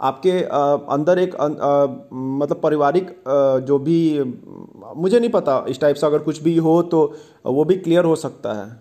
आपके 0.00 0.30
अंदर 0.90 1.18
एक 1.18 1.34
मतलब 1.34 2.60
पारिवारिक 2.62 3.10
जो 3.62 3.78
भी, 3.78 3.98
मुझे 4.96 5.18
नहीं 5.18 5.30
पता, 5.30 5.64
इस 5.68 5.80
टाइप 5.80 5.96
से 5.96 6.06
अगर 6.06 6.18
कुछ 6.20 6.42
भी 6.42 6.56
हो 6.58 6.80
तो 6.84 7.04
वो 7.46 7.64
भी 7.64 7.76
क्लियर 7.78 8.04
हो 8.04 8.16
सकता 8.16 8.52
है। 8.54 8.80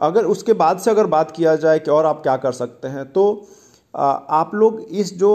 अगर 0.00 0.24
उसके 0.26 0.52
बाद 0.54 0.78
से 0.78 0.90
अगर 0.90 1.06
बात 1.08 1.30
किया 1.30 1.54
जाए 1.56 1.78
कि 1.78 1.90
और 1.90 2.06
आप 2.06 2.22
क्या 2.22 2.36
कर 2.38 2.52
सकते 2.54 2.88
हैं 2.88 3.04
तो 3.12 3.24
आप 3.94 4.50
लोग 4.54 4.80
इस 4.82 5.12
जो 5.18 5.32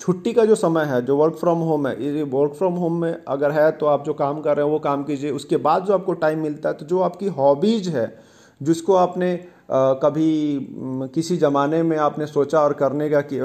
छुट्टी 0.00 0.32
का 0.32 0.44
जो 0.44 0.54
समय 0.54 0.84
है, 0.84 1.00
जो 1.02 1.16
वर्क 1.16 1.34
फ्रॉम 1.34 1.58
होम 1.60 1.86
है 1.88 1.94
ये 2.06 2.22
वर्क 2.24 2.52
फ्रॉम 2.54 2.74
होम 2.74 3.00
में 3.00 3.24
अगर 3.28 3.50
है 3.52 3.70
तो 3.72 3.86
आप 3.86 4.04
जो 4.04 4.14
काम 4.14 4.40
कर 4.40 4.56
रहे 4.56 4.66
हैं 4.66 4.72
वो 4.72 4.78
काम 4.80 5.02
कीजिए। 5.04 5.30
उसके 5.32 5.56
बाद 5.58 5.84
जो 5.84 5.94
आपको 5.94 6.12
टाइम 6.14 6.42
मिलता 6.42 6.68
है 6.68 6.74
तो 6.74 6.86
जो 6.86 7.00
आपकी 7.00 7.28
हॉबीज 7.30 7.88
है, 7.88 8.06
जिसको 8.60 8.94
आपने 8.96 9.38
कभी 9.72 10.68
किसी 11.14 11.36
ज़माने 11.36 11.82
में 11.82 11.96
आपने 11.98 12.26
सोचा 12.26 12.60
और 12.60 12.72
करने 12.74 13.08
का 13.10 13.20
कि 13.22 13.38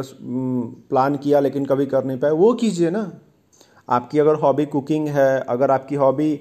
प्लान 0.89 1.15
किया 1.17 1.39
लेकिन 1.39 1.65
कभी 1.65 1.85
कर 1.85 2.03
नहीं 2.05 2.17
पाए, 2.19 2.31
वो 2.31 2.53
कीजिए 2.53 2.89
ना। 2.89 3.12
आपकी 3.89 4.19
अगर 4.19 4.35
हॉबी 4.35 4.65
कुकिंग 4.67 5.07
है, 5.07 5.39
अगर 5.39 5.71
आपकी 5.71 5.95
हॉबी 5.95 6.33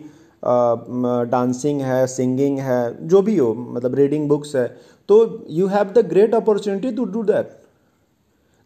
डांसिंग 0.44 1.80
है, 1.80 2.06
सिंगिंग 2.06 2.58
है, 2.58 3.08
जो 3.08 3.22
भी 3.22 3.36
हो 3.36 3.52
मतलब 3.54 3.94
रीडिंग 3.94 4.28
बुक्स 4.28 4.54
है 4.56 4.66
तो 5.08 5.44
you 5.50 5.66
have 5.68 5.92
the 5.92 6.06
great 6.08 6.34
opportunity 6.34 6.90
to 6.92 7.04
do 7.06 7.22
that 7.24 7.50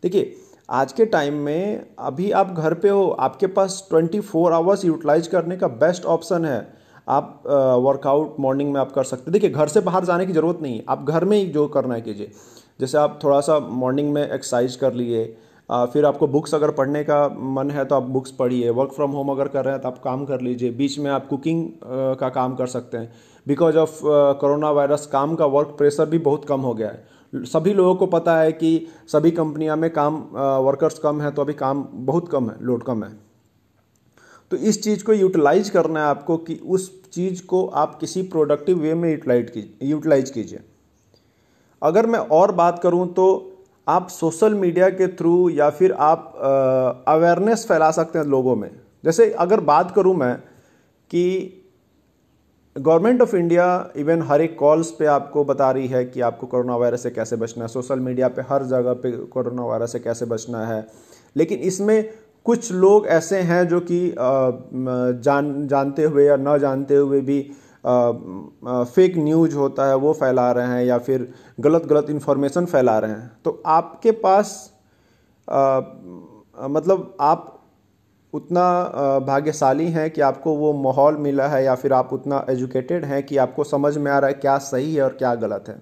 देखिए, 0.03 0.35
आज 0.71 0.93
के 0.93 1.05
टाइम 1.07 1.35
में 1.35 1.87
अभी 1.99 2.31
आप 2.33 2.51
घर 2.53 2.75
पे 2.75 2.89
हो, 2.89 3.09
आपके 3.11 3.47
पास 3.49 3.87
ट्वेंटी 3.91 4.21
फोर 4.23 4.53
आवर्स 4.53 4.85
यूटिलाइज 4.85 5.27
करने 5.27 5.57
का 5.57 5.69
बेस्ट 5.69 6.05
ऑप्शन 6.07 6.45
है। 6.45 6.67
आप 7.09 7.43
वर्कआउट 7.85 8.37
मॉर्निंग 8.41 8.73
में 8.73 8.81
आप 8.81 8.93
कर 8.93 9.05
सकते 9.05 9.31
देखिए, 9.31 9.51
घर 9.51 9.69
से 9.69 9.81
बाहर 9.81 10.05
जाने 10.05 10.27
की 10.27 10.33
ज़रूरत 10.33 10.59
नहीं 10.63 10.81
आप 10.89 11.05
घर 11.05 11.25
में 11.25 11.37
ही 11.39 11.47
जो 11.49 11.67
करना 11.69 11.95
है 11.95 12.01
कीजिए। 12.01 12.31
जैसे 12.81 12.99
आप 12.99 13.19
थोड़ा 13.25 13.41
सा 13.41 13.59
मॉर्निंग 13.61 14.13
में 14.13 14.23
एक्सरसाइज 14.23 14.77
कर 14.77 14.93
लिए 14.95 15.25
फिर 15.71 16.05
आपको 16.07 16.27
बुक्स 16.27 16.55
अगर 16.55 16.71
पढ़ने 16.71 17.03
का 17.05 17.29
मन 17.29 17.71
है 17.71 17.85
तो 17.85 17.95
आप 17.95 18.03
बुक्स 18.03 18.31
पढ़िए। 18.31 18.71
वर्क 18.71 18.93
फ्रॉम 18.93 19.11
होम 19.11 19.31
अगर 19.31 19.49
कर 19.49 19.65
रहे 19.65 19.75
हैं 19.75 19.83
तो 19.83 19.89
आप 19.89 19.99
काम 19.99 20.25
कर 20.27 20.41
लीजिए। 20.41 20.71
बीच 20.71 20.99
में 20.99 21.11
आप 21.11 21.27
कुकिंग 21.29 21.69
का 22.21 22.29
काम 22.29 22.55
कर 22.57 22.67
सकते 22.67 22.97
हैं। 22.97 23.13
बिकॉज़ 23.47 23.77
ऑफ़ 23.77 24.01
कोरोना 24.41 24.71
वायरस 24.71 25.07
काम 25.07 25.35
का 25.35 25.47
वर्क 25.47 25.75
प्रेशर 25.79 26.07
भी 26.07 26.19
बहुत 26.19 26.45
कम 26.45 26.61
हो 26.61 26.75
गया 26.75 26.89
है। 26.89 27.45
सभी 27.45 27.73
लोगों 27.75 27.95
को 27.95 28.07
पता 28.07 28.39
है 28.39 28.53
कि 28.53 28.87
सभी 29.09 29.31
कंपनियाँ 29.31 29.77
में 29.77 29.91
काम 29.91 30.17
वर्कर्स 30.65 30.99
कम 30.99 31.21
है 31.21 31.31
तो 31.31 31.43
अभी 31.43 31.55
काम 31.55 31.87
बहुत 31.93 32.29
कम 32.29 32.51
है 32.51 32.57
लोड 32.61 32.83
कम 32.83 33.05
है। 33.05 33.11
तो 34.51 34.57
इस 34.57 34.83
चीज़ 34.83 35.05
को 35.05 35.13
यूटिलाइज 35.13 35.71
करना 35.71 36.01
है 36.01 36.07
आपको 36.07 36.37
कि 36.37 36.55
उस 36.67 36.91
चीज़ 37.11 37.45
को 37.47 37.67
आप 37.67 37.99
किसी 38.01 38.23
प्रोडक्टिव 38.23 38.79
वे 38.79 38.95
में 38.95 39.11
यूटिलाइज 39.11 39.51
कीजिए 39.51 39.89
यूटिलाइज 39.89 40.31
कीजिए। 40.31 40.61
अगर 41.83 42.07
मैं 42.07 42.19
और 42.19 42.53
बात 42.53 42.79
करूँ 42.79 43.07
तो 43.15 43.48
आप 43.89 44.09
सोशल 44.09 44.55
मीडिया 44.55 44.89
के 44.91 45.07
थ्रू 45.09 45.49
या 45.51 45.69
फिर 45.71 45.93
आप 45.93 46.35
अवेयरनेस 47.09 47.65
फैला 47.69 47.91
सकते 47.91 48.19
हैं 48.19 48.27
लोगों 48.27 48.57
में। 48.57 48.71
जैसे 49.05 49.31
अगर 49.39 49.61
बात 49.61 49.91
करूँ 49.91 50.15
मैं 50.15 50.35
कि 51.11 51.55
गवर्नमेंट 52.77 53.23
ऑफ़ 53.23 53.35
इंडिया 53.37 53.67
इवन 53.97 54.23
हर 54.23 54.41
एक 54.41 54.59
कॉल्स 54.59 54.91
पे 54.91 55.07
आपको 55.07 55.45
बता 55.45 55.71
रही 55.71 55.87
है 55.87 56.05
कि 56.05 56.21
आपको 56.21 56.47
कोरोना 56.47 56.77
वायरस 56.77 57.03
से 57.03 57.11
कैसे 57.11 57.37
बचना 57.37 57.65
है। 57.65 57.69
सोशल 57.69 58.01
मीडिया 58.01 58.29
पे 58.29 58.43
हर 58.43 58.65
जगह 58.65 58.93
पे 58.95 59.13
कोरोना 59.27 59.65
वायरस 59.65 59.93
से 59.93 59.99
कैसे 59.99 60.27
बचना 60.27 60.67
है। 60.67 60.87
लेकिन 61.37 61.59
इसमें 61.61 62.09
कुछ 62.47 62.73
लोग 62.73 63.07
ऐसे 63.07 63.39
हैं 63.39 63.67
जो 63.69 63.81
कि 63.81 64.01
जान, 64.09 65.67
जानते 65.67 66.05
हुए 66.05 66.27
या 66.27 66.37
न 66.37 66.59
जानते 66.59 66.97
हुए 66.97 67.21
भी 67.21 67.41
फेक 67.85 69.17
न्यूज़ 69.19 69.55
होता 69.57 69.87
है 69.87 69.97
वो 69.97 70.13
फैला 70.13 70.51
रहे 70.53 70.67
हैं 70.67 70.85
या 70.85 70.99
फिर 70.99 71.29
गलत 71.61 71.87
गलत 71.87 72.11
इन्फॉर्मेशन 72.11 72.67
फैला 72.67 72.99
रहे 72.99 73.11
हैं। 73.11 73.31
तो 73.45 73.63
आपके 73.67 74.11
पास 74.11 74.51
आ, 75.49 75.81
मतलब 76.69 77.17
आप 77.21 77.55
उतना 78.33 78.63
भाग्यशाली 79.27 79.87
हैं 79.91 80.11
कि 80.11 80.21
आपको 80.21 80.55
वो 80.57 80.73
माहौल 80.73 81.17
मिला 81.17 81.47
है 81.49 81.65
या 81.65 81.75
फिर 81.75 81.93
आप 81.93 82.13
उतना 82.13 82.45
एजुकेटेड 82.51 83.05
हैं 83.05 83.23
कि 83.23 83.37
आपको 83.37 83.65
समझ 83.65 83.97
में 83.99 84.11
आ 84.13 84.19
रहा 84.19 84.29
है 84.29 84.35
क्या 84.35 84.57
सही 84.59 84.95
है 84.95 85.03
और 85.03 85.13
क्या 85.13 85.35
गलत 85.35 85.65
है। 85.69 85.81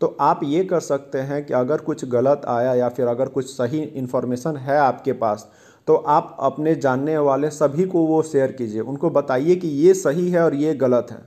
तो 0.00 0.16
आप 0.20 0.40
ये 0.44 0.64
कर 0.64 0.80
सकते 0.80 1.18
हैं 1.20 1.44
कि 1.46 1.54
अगर 1.54 1.80
कुछ 1.80 2.04
गलत 2.04 2.42
आया 2.48 2.74
या 2.74 2.88
फिर 2.88 3.06
अगर 3.06 3.28
कुछ 3.28 3.46
सही 3.46 3.80
इन्फॉर्मेशन 3.80 4.56
है 4.56 4.78
आपके 4.78 5.12
पास 5.12 5.50
तो 5.86 5.94
आप 5.94 6.36
अपने 6.40 6.74
जानने 6.74 7.16
वाले 7.18 7.50
सभी 7.50 7.84
को 7.84 8.06
वो 8.06 8.22
शेयर 8.22 8.52
कीजिए। 8.52 8.80
उनको 8.80 9.10
बताइए 9.10 9.56
कि 9.56 9.68
ये 9.68 9.94
सही 9.94 10.30
है 10.30 10.44
और 10.44 10.54
ये 10.54 10.74
गलत 10.74 11.06
है। 11.10 11.18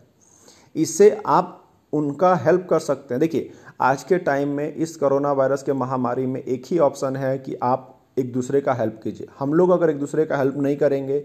इससे 0.75 1.09
आप 1.25 1.61
उनका 1.93 2.35
हेल्प 2.35 2.67
कर 2.69 2.79
सकते 2.79 3.13
हैं। 3.13 3.19
देखिए, 3.19 3.51
आज 3.81 4.03
के 4.03 4.17
टाइम 4.17 4.49
में 4.49 4.75
इस 4.75 4.95
कोरोना 4.95 5.31
वायरस 5.31 5.63
के 5.63 5.73
महामारी 5.73 6.25
में 6.25 6.41
एक 6.43 6.63
ही 6.65 6.79
ऑप्शन 6.79 7.15
है 7.15 7.37
कि 7.37 7.55
आप 7.63 7.91
एक 8.17 8.31
दूसरे 8.33 8.61
का 8.61 8.73
हेल्प 8.73 8.99
कीजिए। 9.03 9.27
हम 9.39 9.53
लोग 9.53 9.69
अगर 9.69 9.89
एक 9.89 9.99
दूसरे 9.99 10.25
का 10.25 10.37
हेल्प 10.37 10.57
नहीं 10.57 10.77
करेंगे 10.77 11.19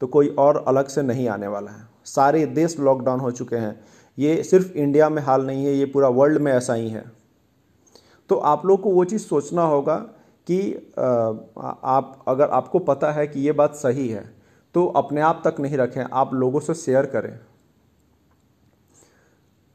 तो 0.00 0.06
कोई 0.06 0.28
और 0.28 0.64
अलग 0.68 0.86
से 0.86 1.02
नहीं 1.02 1.28
आने 1.28 1.46
वाला 1.46 1.70
है। 1.70 1.86
सारे 2.04 2.44
देश 2.46 2.78
लॉकडाउन 2.80 3.20
हो 3.20 3.30
चुके 3.30 3.56
हैं। 3.56 3.80
ये 4.18 4.42
सिर्फ़ 4.42 4.72
इंडिया 4.72 5.08
में 5.08 5.22
हाल 5.22 5.46
नहीं 5.46 5.64
है, 5.66 5.74
ये 5.74 5.84
पूरा 5.84 6.08
वर्ल्ड 6.08 6.38
में 6.38 6.52
ऐसा 6.52 6.74
ही 6.74 6.88
है। 6.88 7.04
तो 8.28 8.36
आप 8.36 8.66
लोग 8.66 8.80
को 8.82 8.90
वो 8.90 9.04
चीज़ 9.04 9.22
सोचना 9.22 9.62
होगा 9.62 9.96
कि 10.46 10.60
आप, 10.96 12.24
अगर 12.28 12.48
आपको 12.50 12.78
पता 12.80 13.10
है 13.12 13.26
कि 13.26 13.40
ये 13.40 13.52
बात 13.54 13.74
सही 13.76 14.08
है 14.08 14.24
तो 14.74 14.86
अपने 14.96 15.20
आप 15.22 15.42
तक 15.44 15.60
नहीं 15.60 15.76
रखें, 15.76 16.04
आप 16.04 16.34
लोगों 16.34 16.60
से 16.60 16.74
शेयर 16.76 17.06
करें। 17.06 17.38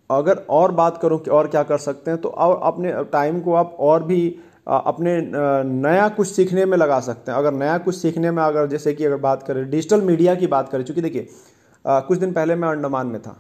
अगर 0.10 0.46
और 0.50 0.72
बात 0.74 0.98
करूँ 0.98 1.20
कि 1.20 1.30
और 1.32 1.48
क्या 1.48 1.64
कर 1.64 1.78
सकते 1.80 2.12
हैं 2.12 2.20
तो 2.22 2.30
और 2.30 2.60
अपने 2.64 2.94
टाइम 3.12 3.40
को 3.42 3.54
आप 3.56 3.76
और 3.80 4.04
भी 4.04 4.28
अपने 4.68 5.20
नया 5.66 6.08
कुछ 6.10 6.28
सीखने 6.28 6.66
में 6.66 6.78
लगा 6.78 7.00
सकते 7.02 7.32
हैं। 7.32 7.38
अगर 7.38 7.54
नया 7.54 7.78
कुछ 7.78 7.96
सीखने 7.96 8.32
में 8.32 8.42
अगर, 8.44 8.68
जैसे 8.68 8.94
कि 8.94 9.06
अगर 9.06 9.18
बात 9.18 9.44
करें, 9.44 9.70
डिजिटल 9.70 10.02
मीडिया 10.02 10.36
की 10.36 10.48
बात 10.48 10.70
करें, 10.70 10.84
चूँकि 10.84 11.02
देखिए 11.02 11.28
कुछ 11.86 12.18
दिन 12.18 12.34
पहले 12.34 12.56
मैं 12.56 12.70
अंडमान 12.70 13.08
में 13.08 13.22
था, 13.22 13.36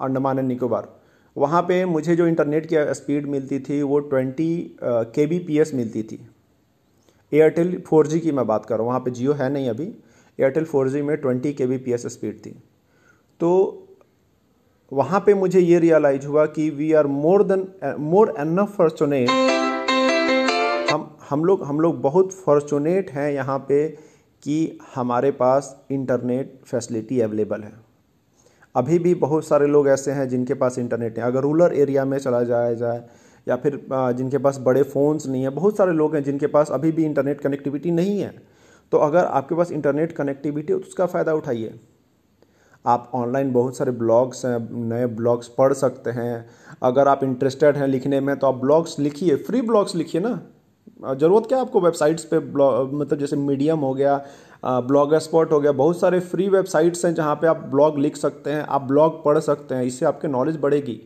अंडमान 0.00 0.38
एंड 0.38 0.48
निकोबार। 0.48 0.88
वहाँ 1.36 1.62
पे 1.62 1.84
मुझे 1.86 2.16
जो 2.16 2.26
इंटरनेट 2.26 2.66
की 2.66 2.94
स्पीड 2.94 3.26
मिलती 3.28 3.58
थी, 3.60 3.82
वो 3.82 3.98
ट्वेंटी 4.00 4.76
के 4.82 5.26
बी 5.26 5.38
पी 5.38 5.58
एस 5.58 5.74
मिलती 5.74 6.02
थी। 6.02 6.26
एयरटेल 7.32 7.76
फोर 7.86 8.08
की 8.08 8.32
मैं 8.32 8.46
बात 8.46 8.66
कर 8.66 8.74
रहा 8.74 8.82
हूँ, 8.82 8.88
वहाँ 8.88 9.00
पे 9.00 9.10
जियो 9.10 9.32
है 9.32 9.48
नहीं 9.52 9.68
अभी। 9.70 9.84
एयरटेल 10.38 10.64
फोर 10.64 10.88
में 11.02 11.16
ट्वेंटी 11.16 11.52
के 11.52 11.66
बी 11.66 11.96
स्पीड 11.98 12.38
थी। 12.38 12.50
तो 13.40 13.84
वहाँ 14.92 15.20
पे 15.20 15.34
मुझे 15.34 15.60
ये 15.60 15.78
रियलाइज़ 15.78 16.26
हुआ 16.26 16.44
कि 16.46 16.68
we 16.70 16.92
are 16.92 17.06
more 17.06 17.42
than 17.42 17.66
more 18.00 18.34
enough 18.38 18.76
fortunate 18.76 19.28
हम 20.90 21.16
हम 21.30 21.44
लोग 21.44 21.62
हम 21.64 21.80
लोग 21.80 22.00
बहुत 22.02 22.32
फॉर्चुनेट 22.34 23.10
हैं 23.10 23.30
यहाँ 23.32 23.58
पे 23.58 23.86
कि 24.42 24.78
हमारे 24.94 25.30
पास 25.30 25.74
इंटरनेट 25.90 26.60
फैसिलिटी 26.64 27.20
अवेलेबल 27.20 27.62
है। 27.62 27.72
अभी 28.74 28.98
भी 28.98 29.14
बहुत 29.16 29.46
सारे 29.46 29.66
लोग 29.66 29.88
ऐसे 29.88 30.10
हैं 30.10 30.28
जिनके 30.28 30.54
पास 30.54 30.78
इंटरनेट 30.78 31.18
है। 31.18 31.24
अगर 31.24 31.40
रूरल 31.40 31.76
एरिया 31.76 32.04
में 32.04 32.18
चला 32.18 32.42
जाया 32.42 32.74
जाए 32.74 33.04
या 33.48 33.56
फिर 33.56 33.80
जिनके 33.92 34.38
पास 34.38 34.58
बड़े 34.60 34.82
फ़ोन्स 34.84 35.26
नहीं 35.26 35.42
है, 35.42 35.50
बहुत 35.50 35.76
सारे 35.76 35.92
लोग 35.92 36.14
हैं 36.14 36.22
जिनके 36.24 36.46
पास 36.48 36.70
अभी 36.70 36.92
भी 36.92 37.04
इंटरनेट 37.04 37.40
कनेक्टिविटी 37.40 37.90
नहीं 37.92 38.18
है। 38.20 38.34
तो 38.92 38.98
अगर 38.98 39.24
आपके 39.24 39.54
पास 39.54 39.70
इंटरनेट 39.72 40.12
कनेक्टिविटी 40.12 40.72
है 40.72 40.78
तो 40.78 40.86
उसका 40.86 41.06
फ़ायदा 41.06 41.34
उठाइए। 41.34 41.78
आप 42.84 43.10
ऑनलाइन 43.14 43.52
बहुत 43.52 43.76
सारे 43.76 43.90
ब्लॉग्स 43.92 44.44
हैं, 44.46 44.58
नए 44.88 45.06
ब्लॉग्स 45.06 45.48
पढ़ 45.48 45.72
सकते 45.74 46.10
हैं। 46.10 46.46
अगर 46.82 47.08
आप 47.08 47.24
इंटरेस्टेड 47.24 47.76
हैं 47.76 47.86
लिखने 47.86 48.20
में 48.20 48.36
तो 48.36 48.46
आप 48.46 48.54
ब्लॉग्स 48.56 48.98
लिखिए 48.98 49.36
फ्री 49.38 49.60
ब्लॉग्स 49.62 49.94
लिखिए 49.94 50.20
ना। 50.20 51.14
ज़रूरत 51.14 51.46
क्या 51.48 51.60
आपको 51.60 51.80
वेबसाइट्स 51.80 52.24
पे 52.24 52.38
ब्लॉग 52.38 52.94
मतलब 52.94 53.18
जैसे 53.18 53.36
मीडियम 53.36 53.78
हो 53.78 53.92
गया 53.94 54.16
ब्लॉग 54.64 55.14
स्पॉट 55.16 55.52
हो 55.52 55.60
गया, 55.60 55.72
बहुत 55.72 56.00
सारे 56.00 56.20
फ्री 56.22 56.48
वेबसाइट्स 56.48 57.04
हैं 57.04 57.14
जहाँ 57.14 57.34
पे 57.34 57.46
आप 57.46 57.56
ब्लॉग 57.70 57.98
लिख 57.98 58.16
सकते 58.16 58.50
हैं, 58.50 58.62
आप 58.62 58.82
ब्लॉग 58.82 59.22
पढ़ 59.24 59.38
सकते 59.40 59.74
हैं, 59.74 59.82
इससे 59.84 60.06
आपके 60.06 60.28
नॉलेज 60.28 60.56
बढ़ेगी। 60.56 61.00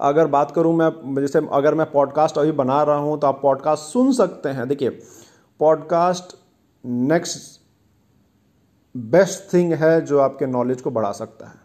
अगर 0.00 0.26
बात 0.26 0.50
करूँ 0.50 0.74
मैं, 0.76 0.90
जैसे 1.14 1.40
अगर 1.52 1.74
मैं 1.74 1.90
पॉडकास्ट 1.90 2.38
अभी 2.38 2.52
बना 2.52 2.82
रहा 2.82 2.96
हूँ 2.96 3.18
तो 3.20 3.26
आप 3.26 3.40
पॉडकास्ट 3.42 3.82
सुन 3.82 4.12
सकते 4.12 4.48
हैं। 4.48 4.68
देखिए 4.68 4.90
पॉडकास्ट 5.60 6.36
नेक्स्ट 6.84 7.60
बेस्ट 8.94 9.52
थिंग 9.52 9.72
है 9.72 10.00
जो 10.00 10.18
आपके 10.18 10.46
नॉलेज 10.46 10.80
को 10.80 10.90
बढ़ा 10.90 11.12
सकता 11.12 11.46
है। 11.46 11.58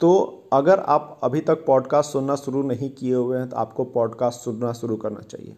तो 0.00 0.10
अगर 0.52 0.80
आप 0.80 1.20
अभी 1.22 1.40
तक 1.40 1.64
पॉडकास्ट 1.66 2.12
सुनना 2.12 2.34
शुरू 2.36 2.62
नहीं 2.62 2.90
किए 2.90 3.14
हुए 3.14 3.38
हैं 3.38 3.48
तो 3.48 3.56
आपको 3.56 3.84
पॉडकास्ट 3.84 4.40
सुनना 4.40 4.72
शुरू 4.72 4.96
करना 4.96 5.20
चाहिए। 5.20 5.56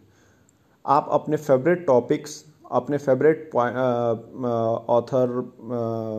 आप 0.85 1.07
अपने 1.11 1.37
फेवरेट 1.37 1.85
टॉपिक्स 1.87 2.43
अपने 2.71 2.97
फेवरेट 2.97 3.55
ऑथर 4.89 5.27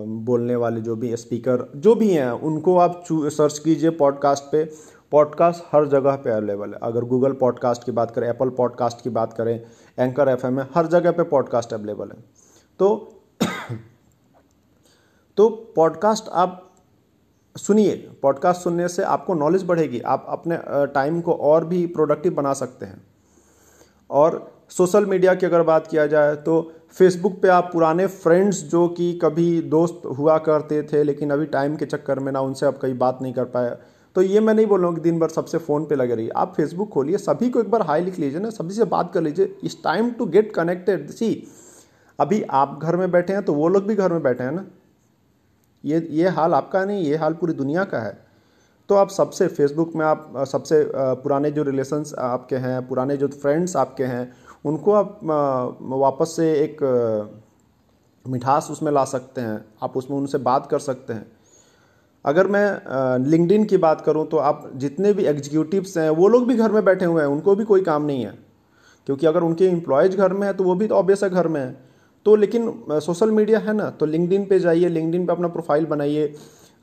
बोलने 0.06 0.56
वाले 0.56 0.80
जो 0.80 0.96
भी 0.96 1.16
स्पीकर 1.16 1.72
जो 1.76 1.94
भी 1.94 2.08
हैं, 2.10 2.30
उनको 2.30 2.76
आप 2.78 3.04
सर्च 3.10 3.58
कीजिए 3.58 3.90
पॉडकास्ट 3.90 4.44
पे। 4.44 4.64
पॉडकास्ट 5.12 5.64
हर 5.72 5.86
जगह 5.88 6.16
पे 6.16 6.30
अवेलेबल 6.30 6.68
है। 6.68 6.78
अगर 6.82 7.04
गूगल 7.04 7.32
पॉडकास्ट 7.32 7.84
की 7.84 7.92
बात 7.92 8.10
करें 8.10 8.28
एप्पल 8.28 8.48
पॉडकास्ट 8.48 9.02
की 9.02 9.10
बात 9.10 9.32
करें 9.32 9.60
एंकर 9.98 10.28
एफएम 10.28 10.52
में 10.52 10.66
हर 10.74 10.86
जगह 10.86 11.10
पे 11.10 11.22
पॉडकास्ट 11.22 11.72
अवेलेबल 11.72 12.08
है। 12.08 12.24
तो 12.78 12.88
तो 15.36 15.48
पॉडकास्ट 15.76 16.28
आप 16.32 16.72
सुनिए। 17.56 17.96
पॉडकास्ट 18.22 18.60
सुनने 18.60 18.88
से 18.88 19.02
आपको 19.02 19.34
नॉलेज 19.34 19.64
बढ़ेगी। 19.64 20.00
आप 20.00 20.26
अपने 20.28 20.58
टाइम 20.86 21.20
को 21.20 21.32
और 21.32 21.64
भी 21.64 21.86
प्रोडक्टिव 21.86 22.34
बना 22.34 22.52
सकते 22.52 22.86
हैं। 22.86 23.06
और 24.10 24.52
सोशल 24.72 25.06
मीडिया 25.06 25.34
की 25.34 25.46
अगर 25.46 25.62
बात 25.62 25.86
किया 25.86 26.06
जाए 26.06 26.34
तो 26.36 26.60
फेसबुक 26.90 27.40
पे 27.42 27.48
आप 27.48 27.68
पुराने 27.72 28.06
फ्रेंड्स 28.06 28.62
जो 28.64 28.86
कि 28.88 29.12
कभी 29.22 29.60
दोस्त 29.62 30.02
हुआ 30.18 30.36
करते 30.40 30.82
थे, 30.82 31.02
लेकिन 31.04 31.30
अभी 31.30 31.46
टाइम 31.46 31.76
के 31.76 31.86
चक्कर 31.86 32.18
में 32.18 32.30
ना, 32.32 32.40
उनसे 32.40 32.66
आप 32.66 32.78
कहीं 32.78 32.96
बात 32.98 33.18
नहीं 33.22 33.32
कर 33.32 33.44
पाए। 33.46 33.76
तो 34.16 34.22
ये 34.22 34.40
मैं 34.40 34.54
नहीं 34.54 34.66
बोल 34.66 34.80
रहा 34.80 34.88
हूँ 34.88 34.96
कि 34.96 35.02
दिन 35.02 35.18
भर 35.20 35.28
सबसे 35.28 35.58
फ़ोन 35.58 35.84
पे 35.86 35.94
लगे 35.94 36.14
रहिए। 36.14 36.30
आप 36.30 36.52
फेसबुक 36.56 36.88
खोलिए, 36.88 37.18
सभी 37.18 37.50
को 37.50 37.60
एक 37.60 37.70
बार 37.70 37.82
हाई 37.82 38.00
लिख 38.00 38.18
लीजिए 38.18 38.40
ना, 38.40 38.50
सभी 38.50 38.74
से 38.74 38.84
बात 38.86 39.12
कर 39.14 39.22
लीजिए। 39.22 39.54
इस 39.64 39.82
time 39.84 40.10
to 40.10 40.26
get 40.26 40.52
connected, 40.54 41.10
see, 41.10 41.48
अभी 42.18 42.42
आप 42.42 42.78
घर 42.82 42.96
में 42.96 43.10
बैठे 43.10 43.32
हैं 43.32 43.42
तो 43.44 43.54
वो 43.54 43.68
लोग 43.68 43.86
भी 43.86 43.94
घर 43.94 44.12
में 44.12 44.22
बैठे 44.22 44.44
हैं 44.44 44.52
ना। 44.52 44.64
ये 45.84 46.06
ये 46.10 46.28
हाल 46.30 46.54
आपका 46.54 46.84
नहीं, 46.84 47.02
ये 47.02 47.16
हाल 47.16 47.34
पूरी 47.34 47.52
दुनिया 47.54 47.84
का 47.84 47.98
है। 47.98 48.18
तो 48.88 48.94
आप 48.94 49.10
सबसे 49.10 49.46
फेसबुक 49.48 49.94
में 49.96 50.04
आप, 50.06 50.32
सबसे 50.46 50.84
पुराने 50.94 51.50
जो 51.50 51.62
रिलेशंस 51.62 52.14
आपके 52.20 52.56
हैं, 52.56 52.86
पुराने 52.88 53.16
जो 53.16 53.28
फ्रेंड्स 53.28 53.76
आपके 53.76 54.04
हैं 54.04 54.32
उनको 54.64 54.92
आप 54.92 55.20
वापस 55.82 56.34
से 56.36 56.52
एक 56.54 56.82
मिठास 58.24 58.68
उसमें 58.70 58.90
ला 58.92 59.04
सकते 59.06 59.40
हैं। 59.40 59.64
आप 59.82 59.96
उसमें 59.96 60.16
उनसे 60.18 60.38
बात 60.40 60.66
कर 60.66 60.78
सकते 60.80 61.12
हैं। 61.12 61.26
अगर 62.24 62.46
मैं 62.46 63.18
लिंकडिन 63.20 63.64
की 63.64 63.76
बात 63.78 64.00
करूँ 64.00 64.26
तो 64.26 64.36
आप 64.38 64.70
जितने 64.76 65.12
भी 65.12 65.24
एग्जीक्यूटिव्स 65.24 65.96
हैं, 65.98 66.08
वो 66.10 66.28
लोग 66.28 66.46
भी 66.48 66.54
घर 66.56 66.72
में 66.72 66.84
बैठे 66.84 67.04
हुए 67.04 67.22
हैं, 67.22 67.28
उनको 67.28 67.54
भी 67.56 67.64
कोई 67.64 67.82
काम 67.82 68.02
नहीं 68.02 68.24
है। 68.24 68.38
क्योंकि 69.06 69.26
अगर 69.26 69.42
उनके 69.42 69.66
एम्प्लॉयज़ 69.66 70.16
घर 70.16 70.32
में 70.32 70.46
है 70.46 70.52
तो 70.54 70.64
वो 70.64 70.74
भी 70.74 70.86
तो 70.86 70.94
ऑब्वियस 70.94 71.22
है 71.22 71.30
घर 71.30 71.48
में 71.48 71.60
है। 71.60 71.92
तो 72.26 72.34
लेकिन 72.36 72.72
सोशल 73.00 73.30
मीडिया 73.30 73.58
है 73.58 73.72
ना 73.72 73.88
तो 73.90 74.06
लिंकडिन 74.06 74.44
पे 74.46 74.58
जाइए 74.60 74.88
लिंकडिन 74.88 75.26
पे 75.26 75.32
अपना 75.32 75.48
प्रोफ़ाइल 75.48 75.86
बनाइए। 75.86 76.34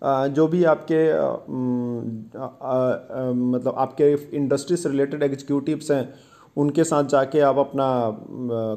जो 0.01 0.47
भी 0.47 0.63
आपके 0.65 0.99
मतलब 3.51 3.73
आपके 3.77 4.11
इंडस्ट्री 4.37 4.77
से 4.77 4.89
रिलेटेड 4.89 5.23
एग्जीक्यूटिव्स 5.23 5.91
हैं 5.91 6.03
उनके 6.57 6.83
साथ 6.83 7.03
जाके 7.05 7.39
आप 7.41 7.57
अपना 7.57 7.87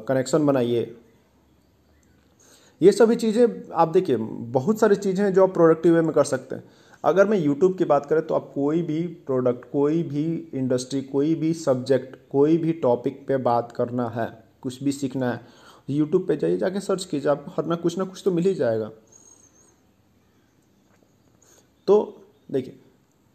कनेक्शन 0.07 0.45
बनाइए। 0.45 0.95
ये 2.81 2.91
सभी 2.91 3.15
चीज़ें, 3.15 3.47
आप 3.71 3.87
देखिए, 3.87 4.15
बहुत 4.17 4.79
सारी 4.79 4.95
चीज़ें 4.95 5.23
हैं 5.23 5.33
जो 5.33 5.43
आप 5.43 5.53
प्रोडक्टिव 5.53 5.93
वे 5.95 6.01
में 6.01 6.11
कर 6.13 6.23
सकते 6.25 6.55
हैं। 6.55 6.63
अगर 7.03 7.27
मैं 7.27 7.37
यूट्यूब 7.37 7.77
की 7.77 7.85
बात 7.85 8.05
करें 8.05 8.25
तो 8.27 8.35
आप 8.35 8.51
कोई 8.55 8.81
भी 8.81 9.01
प्रोडक्ट 9.27 9.65
कोई 9.71 10.01
भी 10.03 10.25
इंडस्ट्री 10.53 11.01
कोई 11.03 11.33
भी 11.35 11.53
सब्जेक्ट 11.55 12.15
कोई 12.31 12.57
भी 12.57 12.73
टॉपिक 12.73 13.25
पे 13.27 13.37
बात 13.39 13.71
करना 13.71 14.07
है, 14.09 14.27
कुछ 14.61 14.83
भी 14.83 14.91
सीखना 14.91 15.31
है 15.31 15.41
यूट्यूब 15.89 16.27
पे 16.27 16.37
जाइए, 16.37 16.57
जाके 16.57 16.79
सर्च 16.79 17.05
कीजिए, 17.05 17.31
आप 17.31 17.45
हर 17.57 17.65
ना 17.65 17.75
कुछ 17.75 17.97
ना 17.97 18.03
कुछ 18.03 18.21
तो 18.25 18.31
मिल 18.31 18.45
ही 18.45 18.53
जाएगा। 18.55 18.89
तो 21.87 22.23
देखिए, 22.51 22.79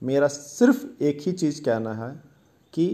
मेरा 0.02 0.28
सिर्फ़ 0.28 0.84
एक 1.02 1.18
ही 1.22 1.32
चीज़ 1.34 1.62
कहना 1.62 1.92
है 1.94 2.10
कि 2.72 2.86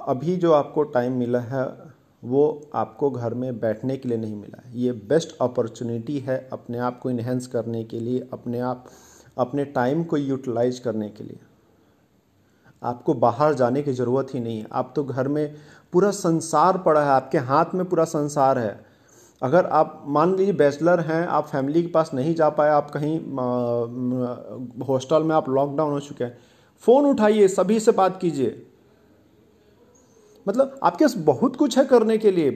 अभी 0.00 0.36
जो 0.36 0.52
आपको 0.52 0.82
टाइम 0.82 1.12
मिला 1.12 1.40
है, 1.40 1.66
वो 2.22 2.70
आपको 2.74 3.10
घर 3.10 3.34
में 3.34 3.58
बैठने 3.60 3.96
के 3.96 4.08
लिए 4.08 4.18
नहीं 4.18 4.36
मिला 4.36 4.62
ये 4.74 4.92
बेस्ट 5.08 5.36
अपॉर्चुनिटी 5.40 6.18
है 6.18 6.36
अपने 6.52 6.78
आप 6.78 6.98
को 7.00 7.10
इन्हेंस 7.10 7.46
करने 7.46 7.82
के 7.84 8.00
लिए, 8.00 8.28
अपने 8.32 8.60
आप, 8.60 8.84
अपने 9.38 9.64
टाइम 9.64 10.04
को 10.04 10.16
यूटिलाइज 10.16 10.78
करने 10.78 11.08
के 11.08 11.24
लिए। 11.24 11.38
आपको 12.82 13.14
बाहर 13.14 13.54
जाने 13.54 13.82
की 13.82 13.92
ज़रूरत 13.92 14.34
ही 14.34 14.40
नहीं 14.40 14.60
है। 14.60 14.66
आप 14.72 14.92
तो 14.96 15.04
घर 15.04 15.28
में 15.28 15.54
पूरा 15.92 16.10
संसार 16.10 16.78
पड़ा 16.78 17.02
है, 17.02 17.10
आपके 17.10 17.38
हाथ 17.38 17.74
में 17.74 17.84
पूरा 17.84 18.04
संसार 18.04 18.58
है। 18.58 18.80
अगर 19.42 19.66
आप, 19.66 20.02
मान 20.06 20.34
लीजिए 20.36 20.54
बैचलर 20.54 21.00
हैं, 21.00 21.26
आप 21.26 21.46
फैमिली 21.46 21.82
के 21.82 21.88
पास 21.88 22.10
नहीं 22.14 22.34
जा 22.34 22.48
पाए, 22.48 22.70
आप 22.70 22.90
कहीं 22.90 23.18
हॉस्टल 24.86 25.22
में 25.22 25.34
आप 25.36 25.48
लॉकडाउन 25.48 25.92
हो 25.92 26.00
चुके 26.00 26.24
हैं 26.24 26.38
फ़ोन 26.82 27.06
उठाइए, 27.06 27.48
सभी 27.48 27.80
से 27.80 27.92
बात 27.92 28.20
कीजिए। 28.20 28.66
मतलब 30.46 30.78
आपके 30.82 31.04
पास 31.04 31.14
बहुत 31.18 31.56
कुछ 31.56 31.78
है 31.78 31.84
करने 31.84 32.18
के 32.18 32.30
लिए। 32.30 32.50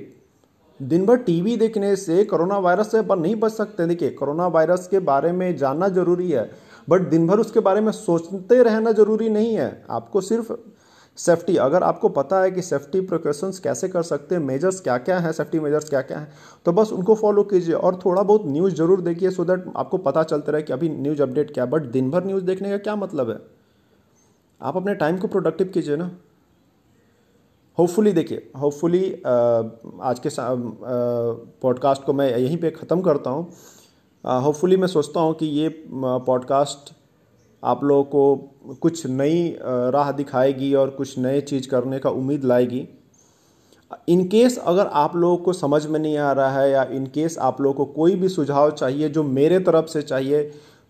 दिन 0.81 1.05
भर 1.07 1.17
टीवी 1.19 1.57
देखने 1.57 1.95
से 1.97 2.25
कोरोना 2.27 2.59
वायरस 2.59 2.91
से 2.93 2.99
अपन 2.99 3.19
नहीं 3.19 3.35
बच 3.37 3.53
सकते। 3.53 3.87
देखिए, 3.87 4.11
कोरोना 4.13 4.47
वायरस 4.49 4.87
के 4.87 4.99
बारे 5.01 5.33
में 5.33 5.57
जानना 5.57 5.89
ज़रूरी 5.91 6.31
है, 6.31 6.51
बट 6.89 7.09
दिन 7.11 7.27
भर 7.27 7.39
उसके 7.39 7.61
बारे 7.61 7.81
में 7.81 7.93
सोचते 7.95 8.63
रहना 8.63 8.93
ज़रूरी 8.93 9.29
नहीं 9.31 9.55
है। 9.55 9.85
आपको 9.91 10.21
सिर्फ़ 10.23 10.53
सेफ्टी, 11.19 11.57
अगर 11.57 11.83
आपको 11.83 12.09
पता 12.11 12.41
है 12.41 12.51
कि 12.51 12.63
सेफ्टी 12.63 13.01
प्रिकॉशंस 13.03 13.59
कैसे 13.59 13.89
कर 13.89 14.03
सकते 14.03 14.35
हैं, 14.35 14.43
मेजर्स 14.43 14.81
क्या 14.81 14.97
क्या 14.99 15.19
हैं, 15.19 15.33
सेफ्टी 15.33 15.61
मेजर्स 15.61 15.89
क्या 15.89 16.01
क्या 16.03 16.19
हैं 16.19 16.33
तो 16.67 16.73
बस 16.73 16.91
उनको 16.93 17.15
फॉलो 17.15 17.43
कीजिए 17.45 17.75
और 17.75 18.01
थोड़ा 18.05 18.23
बहुत 18.23 18.43
न्यूज़ 18.47 18.75
ज़रूर 18.75 19.01
देखिए 19.01 19.31
सो 19.31 19.45
दैट 19.45 19.65
आपको 19.77 19.99
पता 20.01 20.23
चलता 20.25 20.53
रहे 20.53 20.63
कि 20.63 20.73
अभी 20.73 20.89
न्यूज़ 20.91 21.23
अपडेट 21.23 21.55
क्या 21.55 21.65
है। 21.65 21.71
बट 21.71 21.83
दिन 21.93 22.11
भर 22.11 22.25
न्यूज़ 22.25 22.45
देखने 22.45 22.71
का 22.71 22.79
क्या 22.79 22.97
मतलब 22.97 23.31
है? 23.31 23.39
आप 24.61 24.77
अपने 24.77 24.95
टाइम 24.95 25.19
को 25.19 25.29
प्रोडक्टिव 25.29 25.71
कीजिए 25.75 25.97
ना। 25.97 26.11
होपफुली 27.79 28.13
देखिए 28.13 28.51
होपफुली 28.61 29.23
आज 30.03 30.19
के 30.19 30.29
पॉडकास्ट 31.63 32.03
को 32.03 32.13
मैं 32.13 32.39
यहीं 32.39 32.57
पे 32.57 32.71
ख़त्म 32.71 33.01
करता 33.01 33.31
हूँ। 33.31 33.45
होपफुली 34.25 34.77
मैं 34.77 34.89
सोचता 34.89 35.21
हूँ 35.21 35.35
कि 35.35 35.47
ये 35.47 35.69
पॉडकास्ट 35.89 36.93
आप 37.65 37.85
लोगों 37.85 38.05
को 38.05 38.77
कुछ 38.81 39.07
नई 39.07 39.57
राह 39.93 40.13
दिखाएगी 40.13 40.75
और 40.75 40.91
कुछ 40.91 41.19
नए 41.19 41.41
चीज़ 41.41 41.69
करने 41.69 41.99
का 41.99 42.11
उम्मीद 42.11 42.45
लाएगी। 42.45 42.89
इन 44.09 44.27
केस 44.29 44.59
अगर 44.59 44.87
आप 44.87 45.17
लोगों 45.17 45.37
को 45.37 45.53
समझ 45.53 45.87
में 45.87 46.01
नहीं 46.01 46.19
आ 46.19 46.33
रहा 46.33 46.61
है 46.61 46.71
या 46.71 46.83
इन 46.83 47.07
केस 47.07 47.39
आप 47.39 47.61
लोगों 47.61 47.85
को 47.85 47.93
कोई 47.93 48.15
भी 48.15 48.29
सुझाव 48.29 48.71
चाहिए 48.71 49.09
जो 49.09 49.23
मेरे 49.23 49.59
तरफ़ 49.61 49.87
से 49.87 50.03
चाहिए 50.03 50.43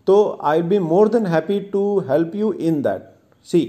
तो 0.07 0.37
I 0.43 0.61
be 0.61 0.79
more 0.79 1.09
than 1.09 1.25
happy 1.25 1.59
to 1.59 1.99
help 1.99 2.35
you 2.35 2.51
in 2.53 2.81
that 2.81 3.13
see 3.45 3.61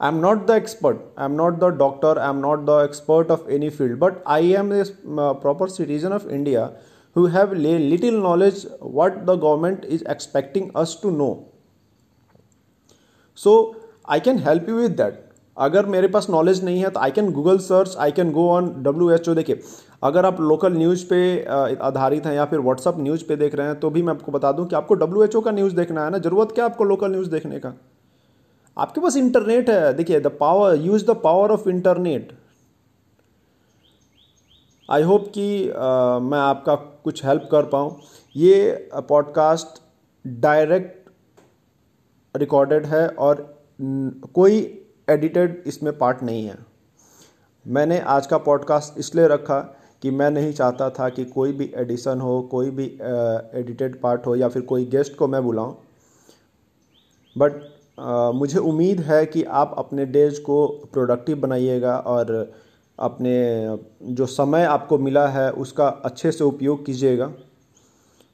Am 0.00 0.20
not 0.20 0.46
the 0.46 0.54
expert, 0.54 1.00
I 1.16 1.24
am 1.24 1.36
not 1.36 1.60
the 1.60 1.70
doctor, 1.70 2.18
I 2.18 2.28
am 2.28 2.40
not 2.40 2.66
the 2.66 2.78
expert 2.78 3.30
of 3.30 3.48
any 3.48 3.70
field, 3.70 4.00
but 4.00 4.22
I 4.26 4.40
am 4.40 4.72
a 4.72 4.80
uh, 4.82 5.34
proper 5.34 5.68
citizen 5.68 6.12
of 6.12 6.28
India 6.28 6.72
who 7.12 7.26
have 7.26 7.52
little 7.52 8.20
knowledge 8.20 8.64
what 8.80 9.24
the 9.24 9.36
government 9.36 9.84
is 9.84 10.02
expecting 10.02 10.72
us 10.74 10.96
to 10.96 11.12
know. 11.12 11.48
So 13.38 13.76
I 14.04 14.18
can 14.18 14.38
help 14.38 14.66
you 14.66 14.76
with 14.76 14.96
that. 14.96 15.20
अगर 15.56 15.86
मेरे 15.86 16.06
पास 16.08 16.28
knowledge 16.30 16.62
नहीं 16.64 16.80
है 16.82 16.88
तो 16.90 17.00
I 17.00 17.10
can 17.16 17.30
Google 17.32 17.58
search 17.64 17.96
I 18.00 18.12
can 18.12 18.30
go 18.32 18.48
on 18.50 18.72
W 18.82 19.10
H 19.10 19.28
O 19.28 19.34
देखिए 19.34 19.60
अगर 20.02 20.26
आप 20.26 20.40
local 20.40 20.72
news 20.76 21.04
पे 21.10 21.20
आधारित 21.88 22.26
हैं 22.26 22.34
या 22.34 22.44
फिर 22.44 22.60
व्हाट्सअप 22.60 22.98
न्यूज़ 23.00 23.24
पे 23.28 23.36
देख 23.36 23.54
रहे 23.54 23.66
हैं 23.66 23.78
तो 23.80 23.90
भी 23.90 24.02
मैं 24.02 24.14
आपको 24.14 24.32
बता 24.32 24.52
दूँ 24.52 24.66
कि 24.68 24.76
आपको 24.76 24.94
डब्ल्यू 25.04 25.22
एच 25.24 25.36
ओ 25.36 25.40
का 25.40 25.50
न्यूज़ 25.50 25.76
देखना 25.76 26.04
है 26.04 26.10
ना 26.10 26.18
ज़रूरत 26.26 26.52
क्या 26.54 26.64
आपको 26.64 26.84
लोकल 26.84 27.10
न्यूज़ 27.12 27.30
देखने 27.30 27.58
का 27.58 27.74
आपके 28.78 29.00
पास 29.00 29.16
इंटरनेट 29.16 29.70
है 29.70 29.94
देखिए 29.94 30.20
the 30.20 30.26
power 30.26 30.76
use 30.76 31.06
the 31.06 31.10
power 31.10 31.50
of 31.50 31.68
internet 31.68 32.32
I 34.90 35.02
hope 35.02 35.28
कि 35.34 35.70
आ, 35.70 36.18
मैं 36.18 36.38
आपका 36.38 36.74
कुछ 36.74 37.24
हेल्प 37.24 37.48
कर 37.50 37.62
पाऊँ। 37.62 38.00
ये 38.36 38.90
पॉडकास्ट 39.08 39.82
डायरेक्ट 40.26 41.10
रिकॉर्डेड 42.36 42.86
है 42.86 43.08
और 43.08 43.62
कोई 44.34 44.84
एडिटेड 45.10 45.62
इसमें 45.66 45.98
पार्ट 45.98 46.22
नहीं 46.22 46.44
है। 46.46 46.58
मैंने 47.66 48.00
आज 48.00 48.26
का 48.26 48.38
पॉडकास्ट 48.38 48.98
इसलिए 48.98 49.26
रखा 49.28 49.58
कि 50.02 50.10
मैं 50.10 50.30
नहीं 50.30 50.52
चाहता 50.52 50.90
था 50.90 51.08
कि 51.08 51.24
कोई 51.24 51.52
भी 51.52 51.72
एडिशन 51.76 52.20
हो 52.20 52.40
कोई 52.42 52.70
भी 52.70 52.86
एडिटेड 53.58 54.00
पार्ट 54.00 54.26
हो 54.26 54.36
या 54.36 54.48
फिर 54.48 54.62
कोई 54.62 54.84
गेस्ट 54.84 55.16
को 55.16 55.28
मैं 55.28 55.42
बुलाऊं। 55.44 55.74
बट 57.38 57.73
मुझे 57.98 58.58
उम्मीद 58.58 59.00
है 59.00 59.26
कि 59.26 59.42
आप 59.42 59.74
अपने 59.78 60.06
डेज़ 60.06 60.40
को 60.40 60.66
प्रोडक्टिव 60.92 61.40
बनाइएगा 61.40 61.96
और 61.96 62.52
अपने 62.98 63.34
जो 64.14 64.26
समय 64.26 64.64
आपको 64.64 64.98
मिला 64.98 65.26
है 65.28 65.50
उसका 65.52 65.86
अच्छे 65.86 66.32
से 66.32 66.44
उपयोग 66.44 66.84
कीजिएगा। 66.86 67.32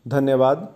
धन्यवाद। 0.09 0.69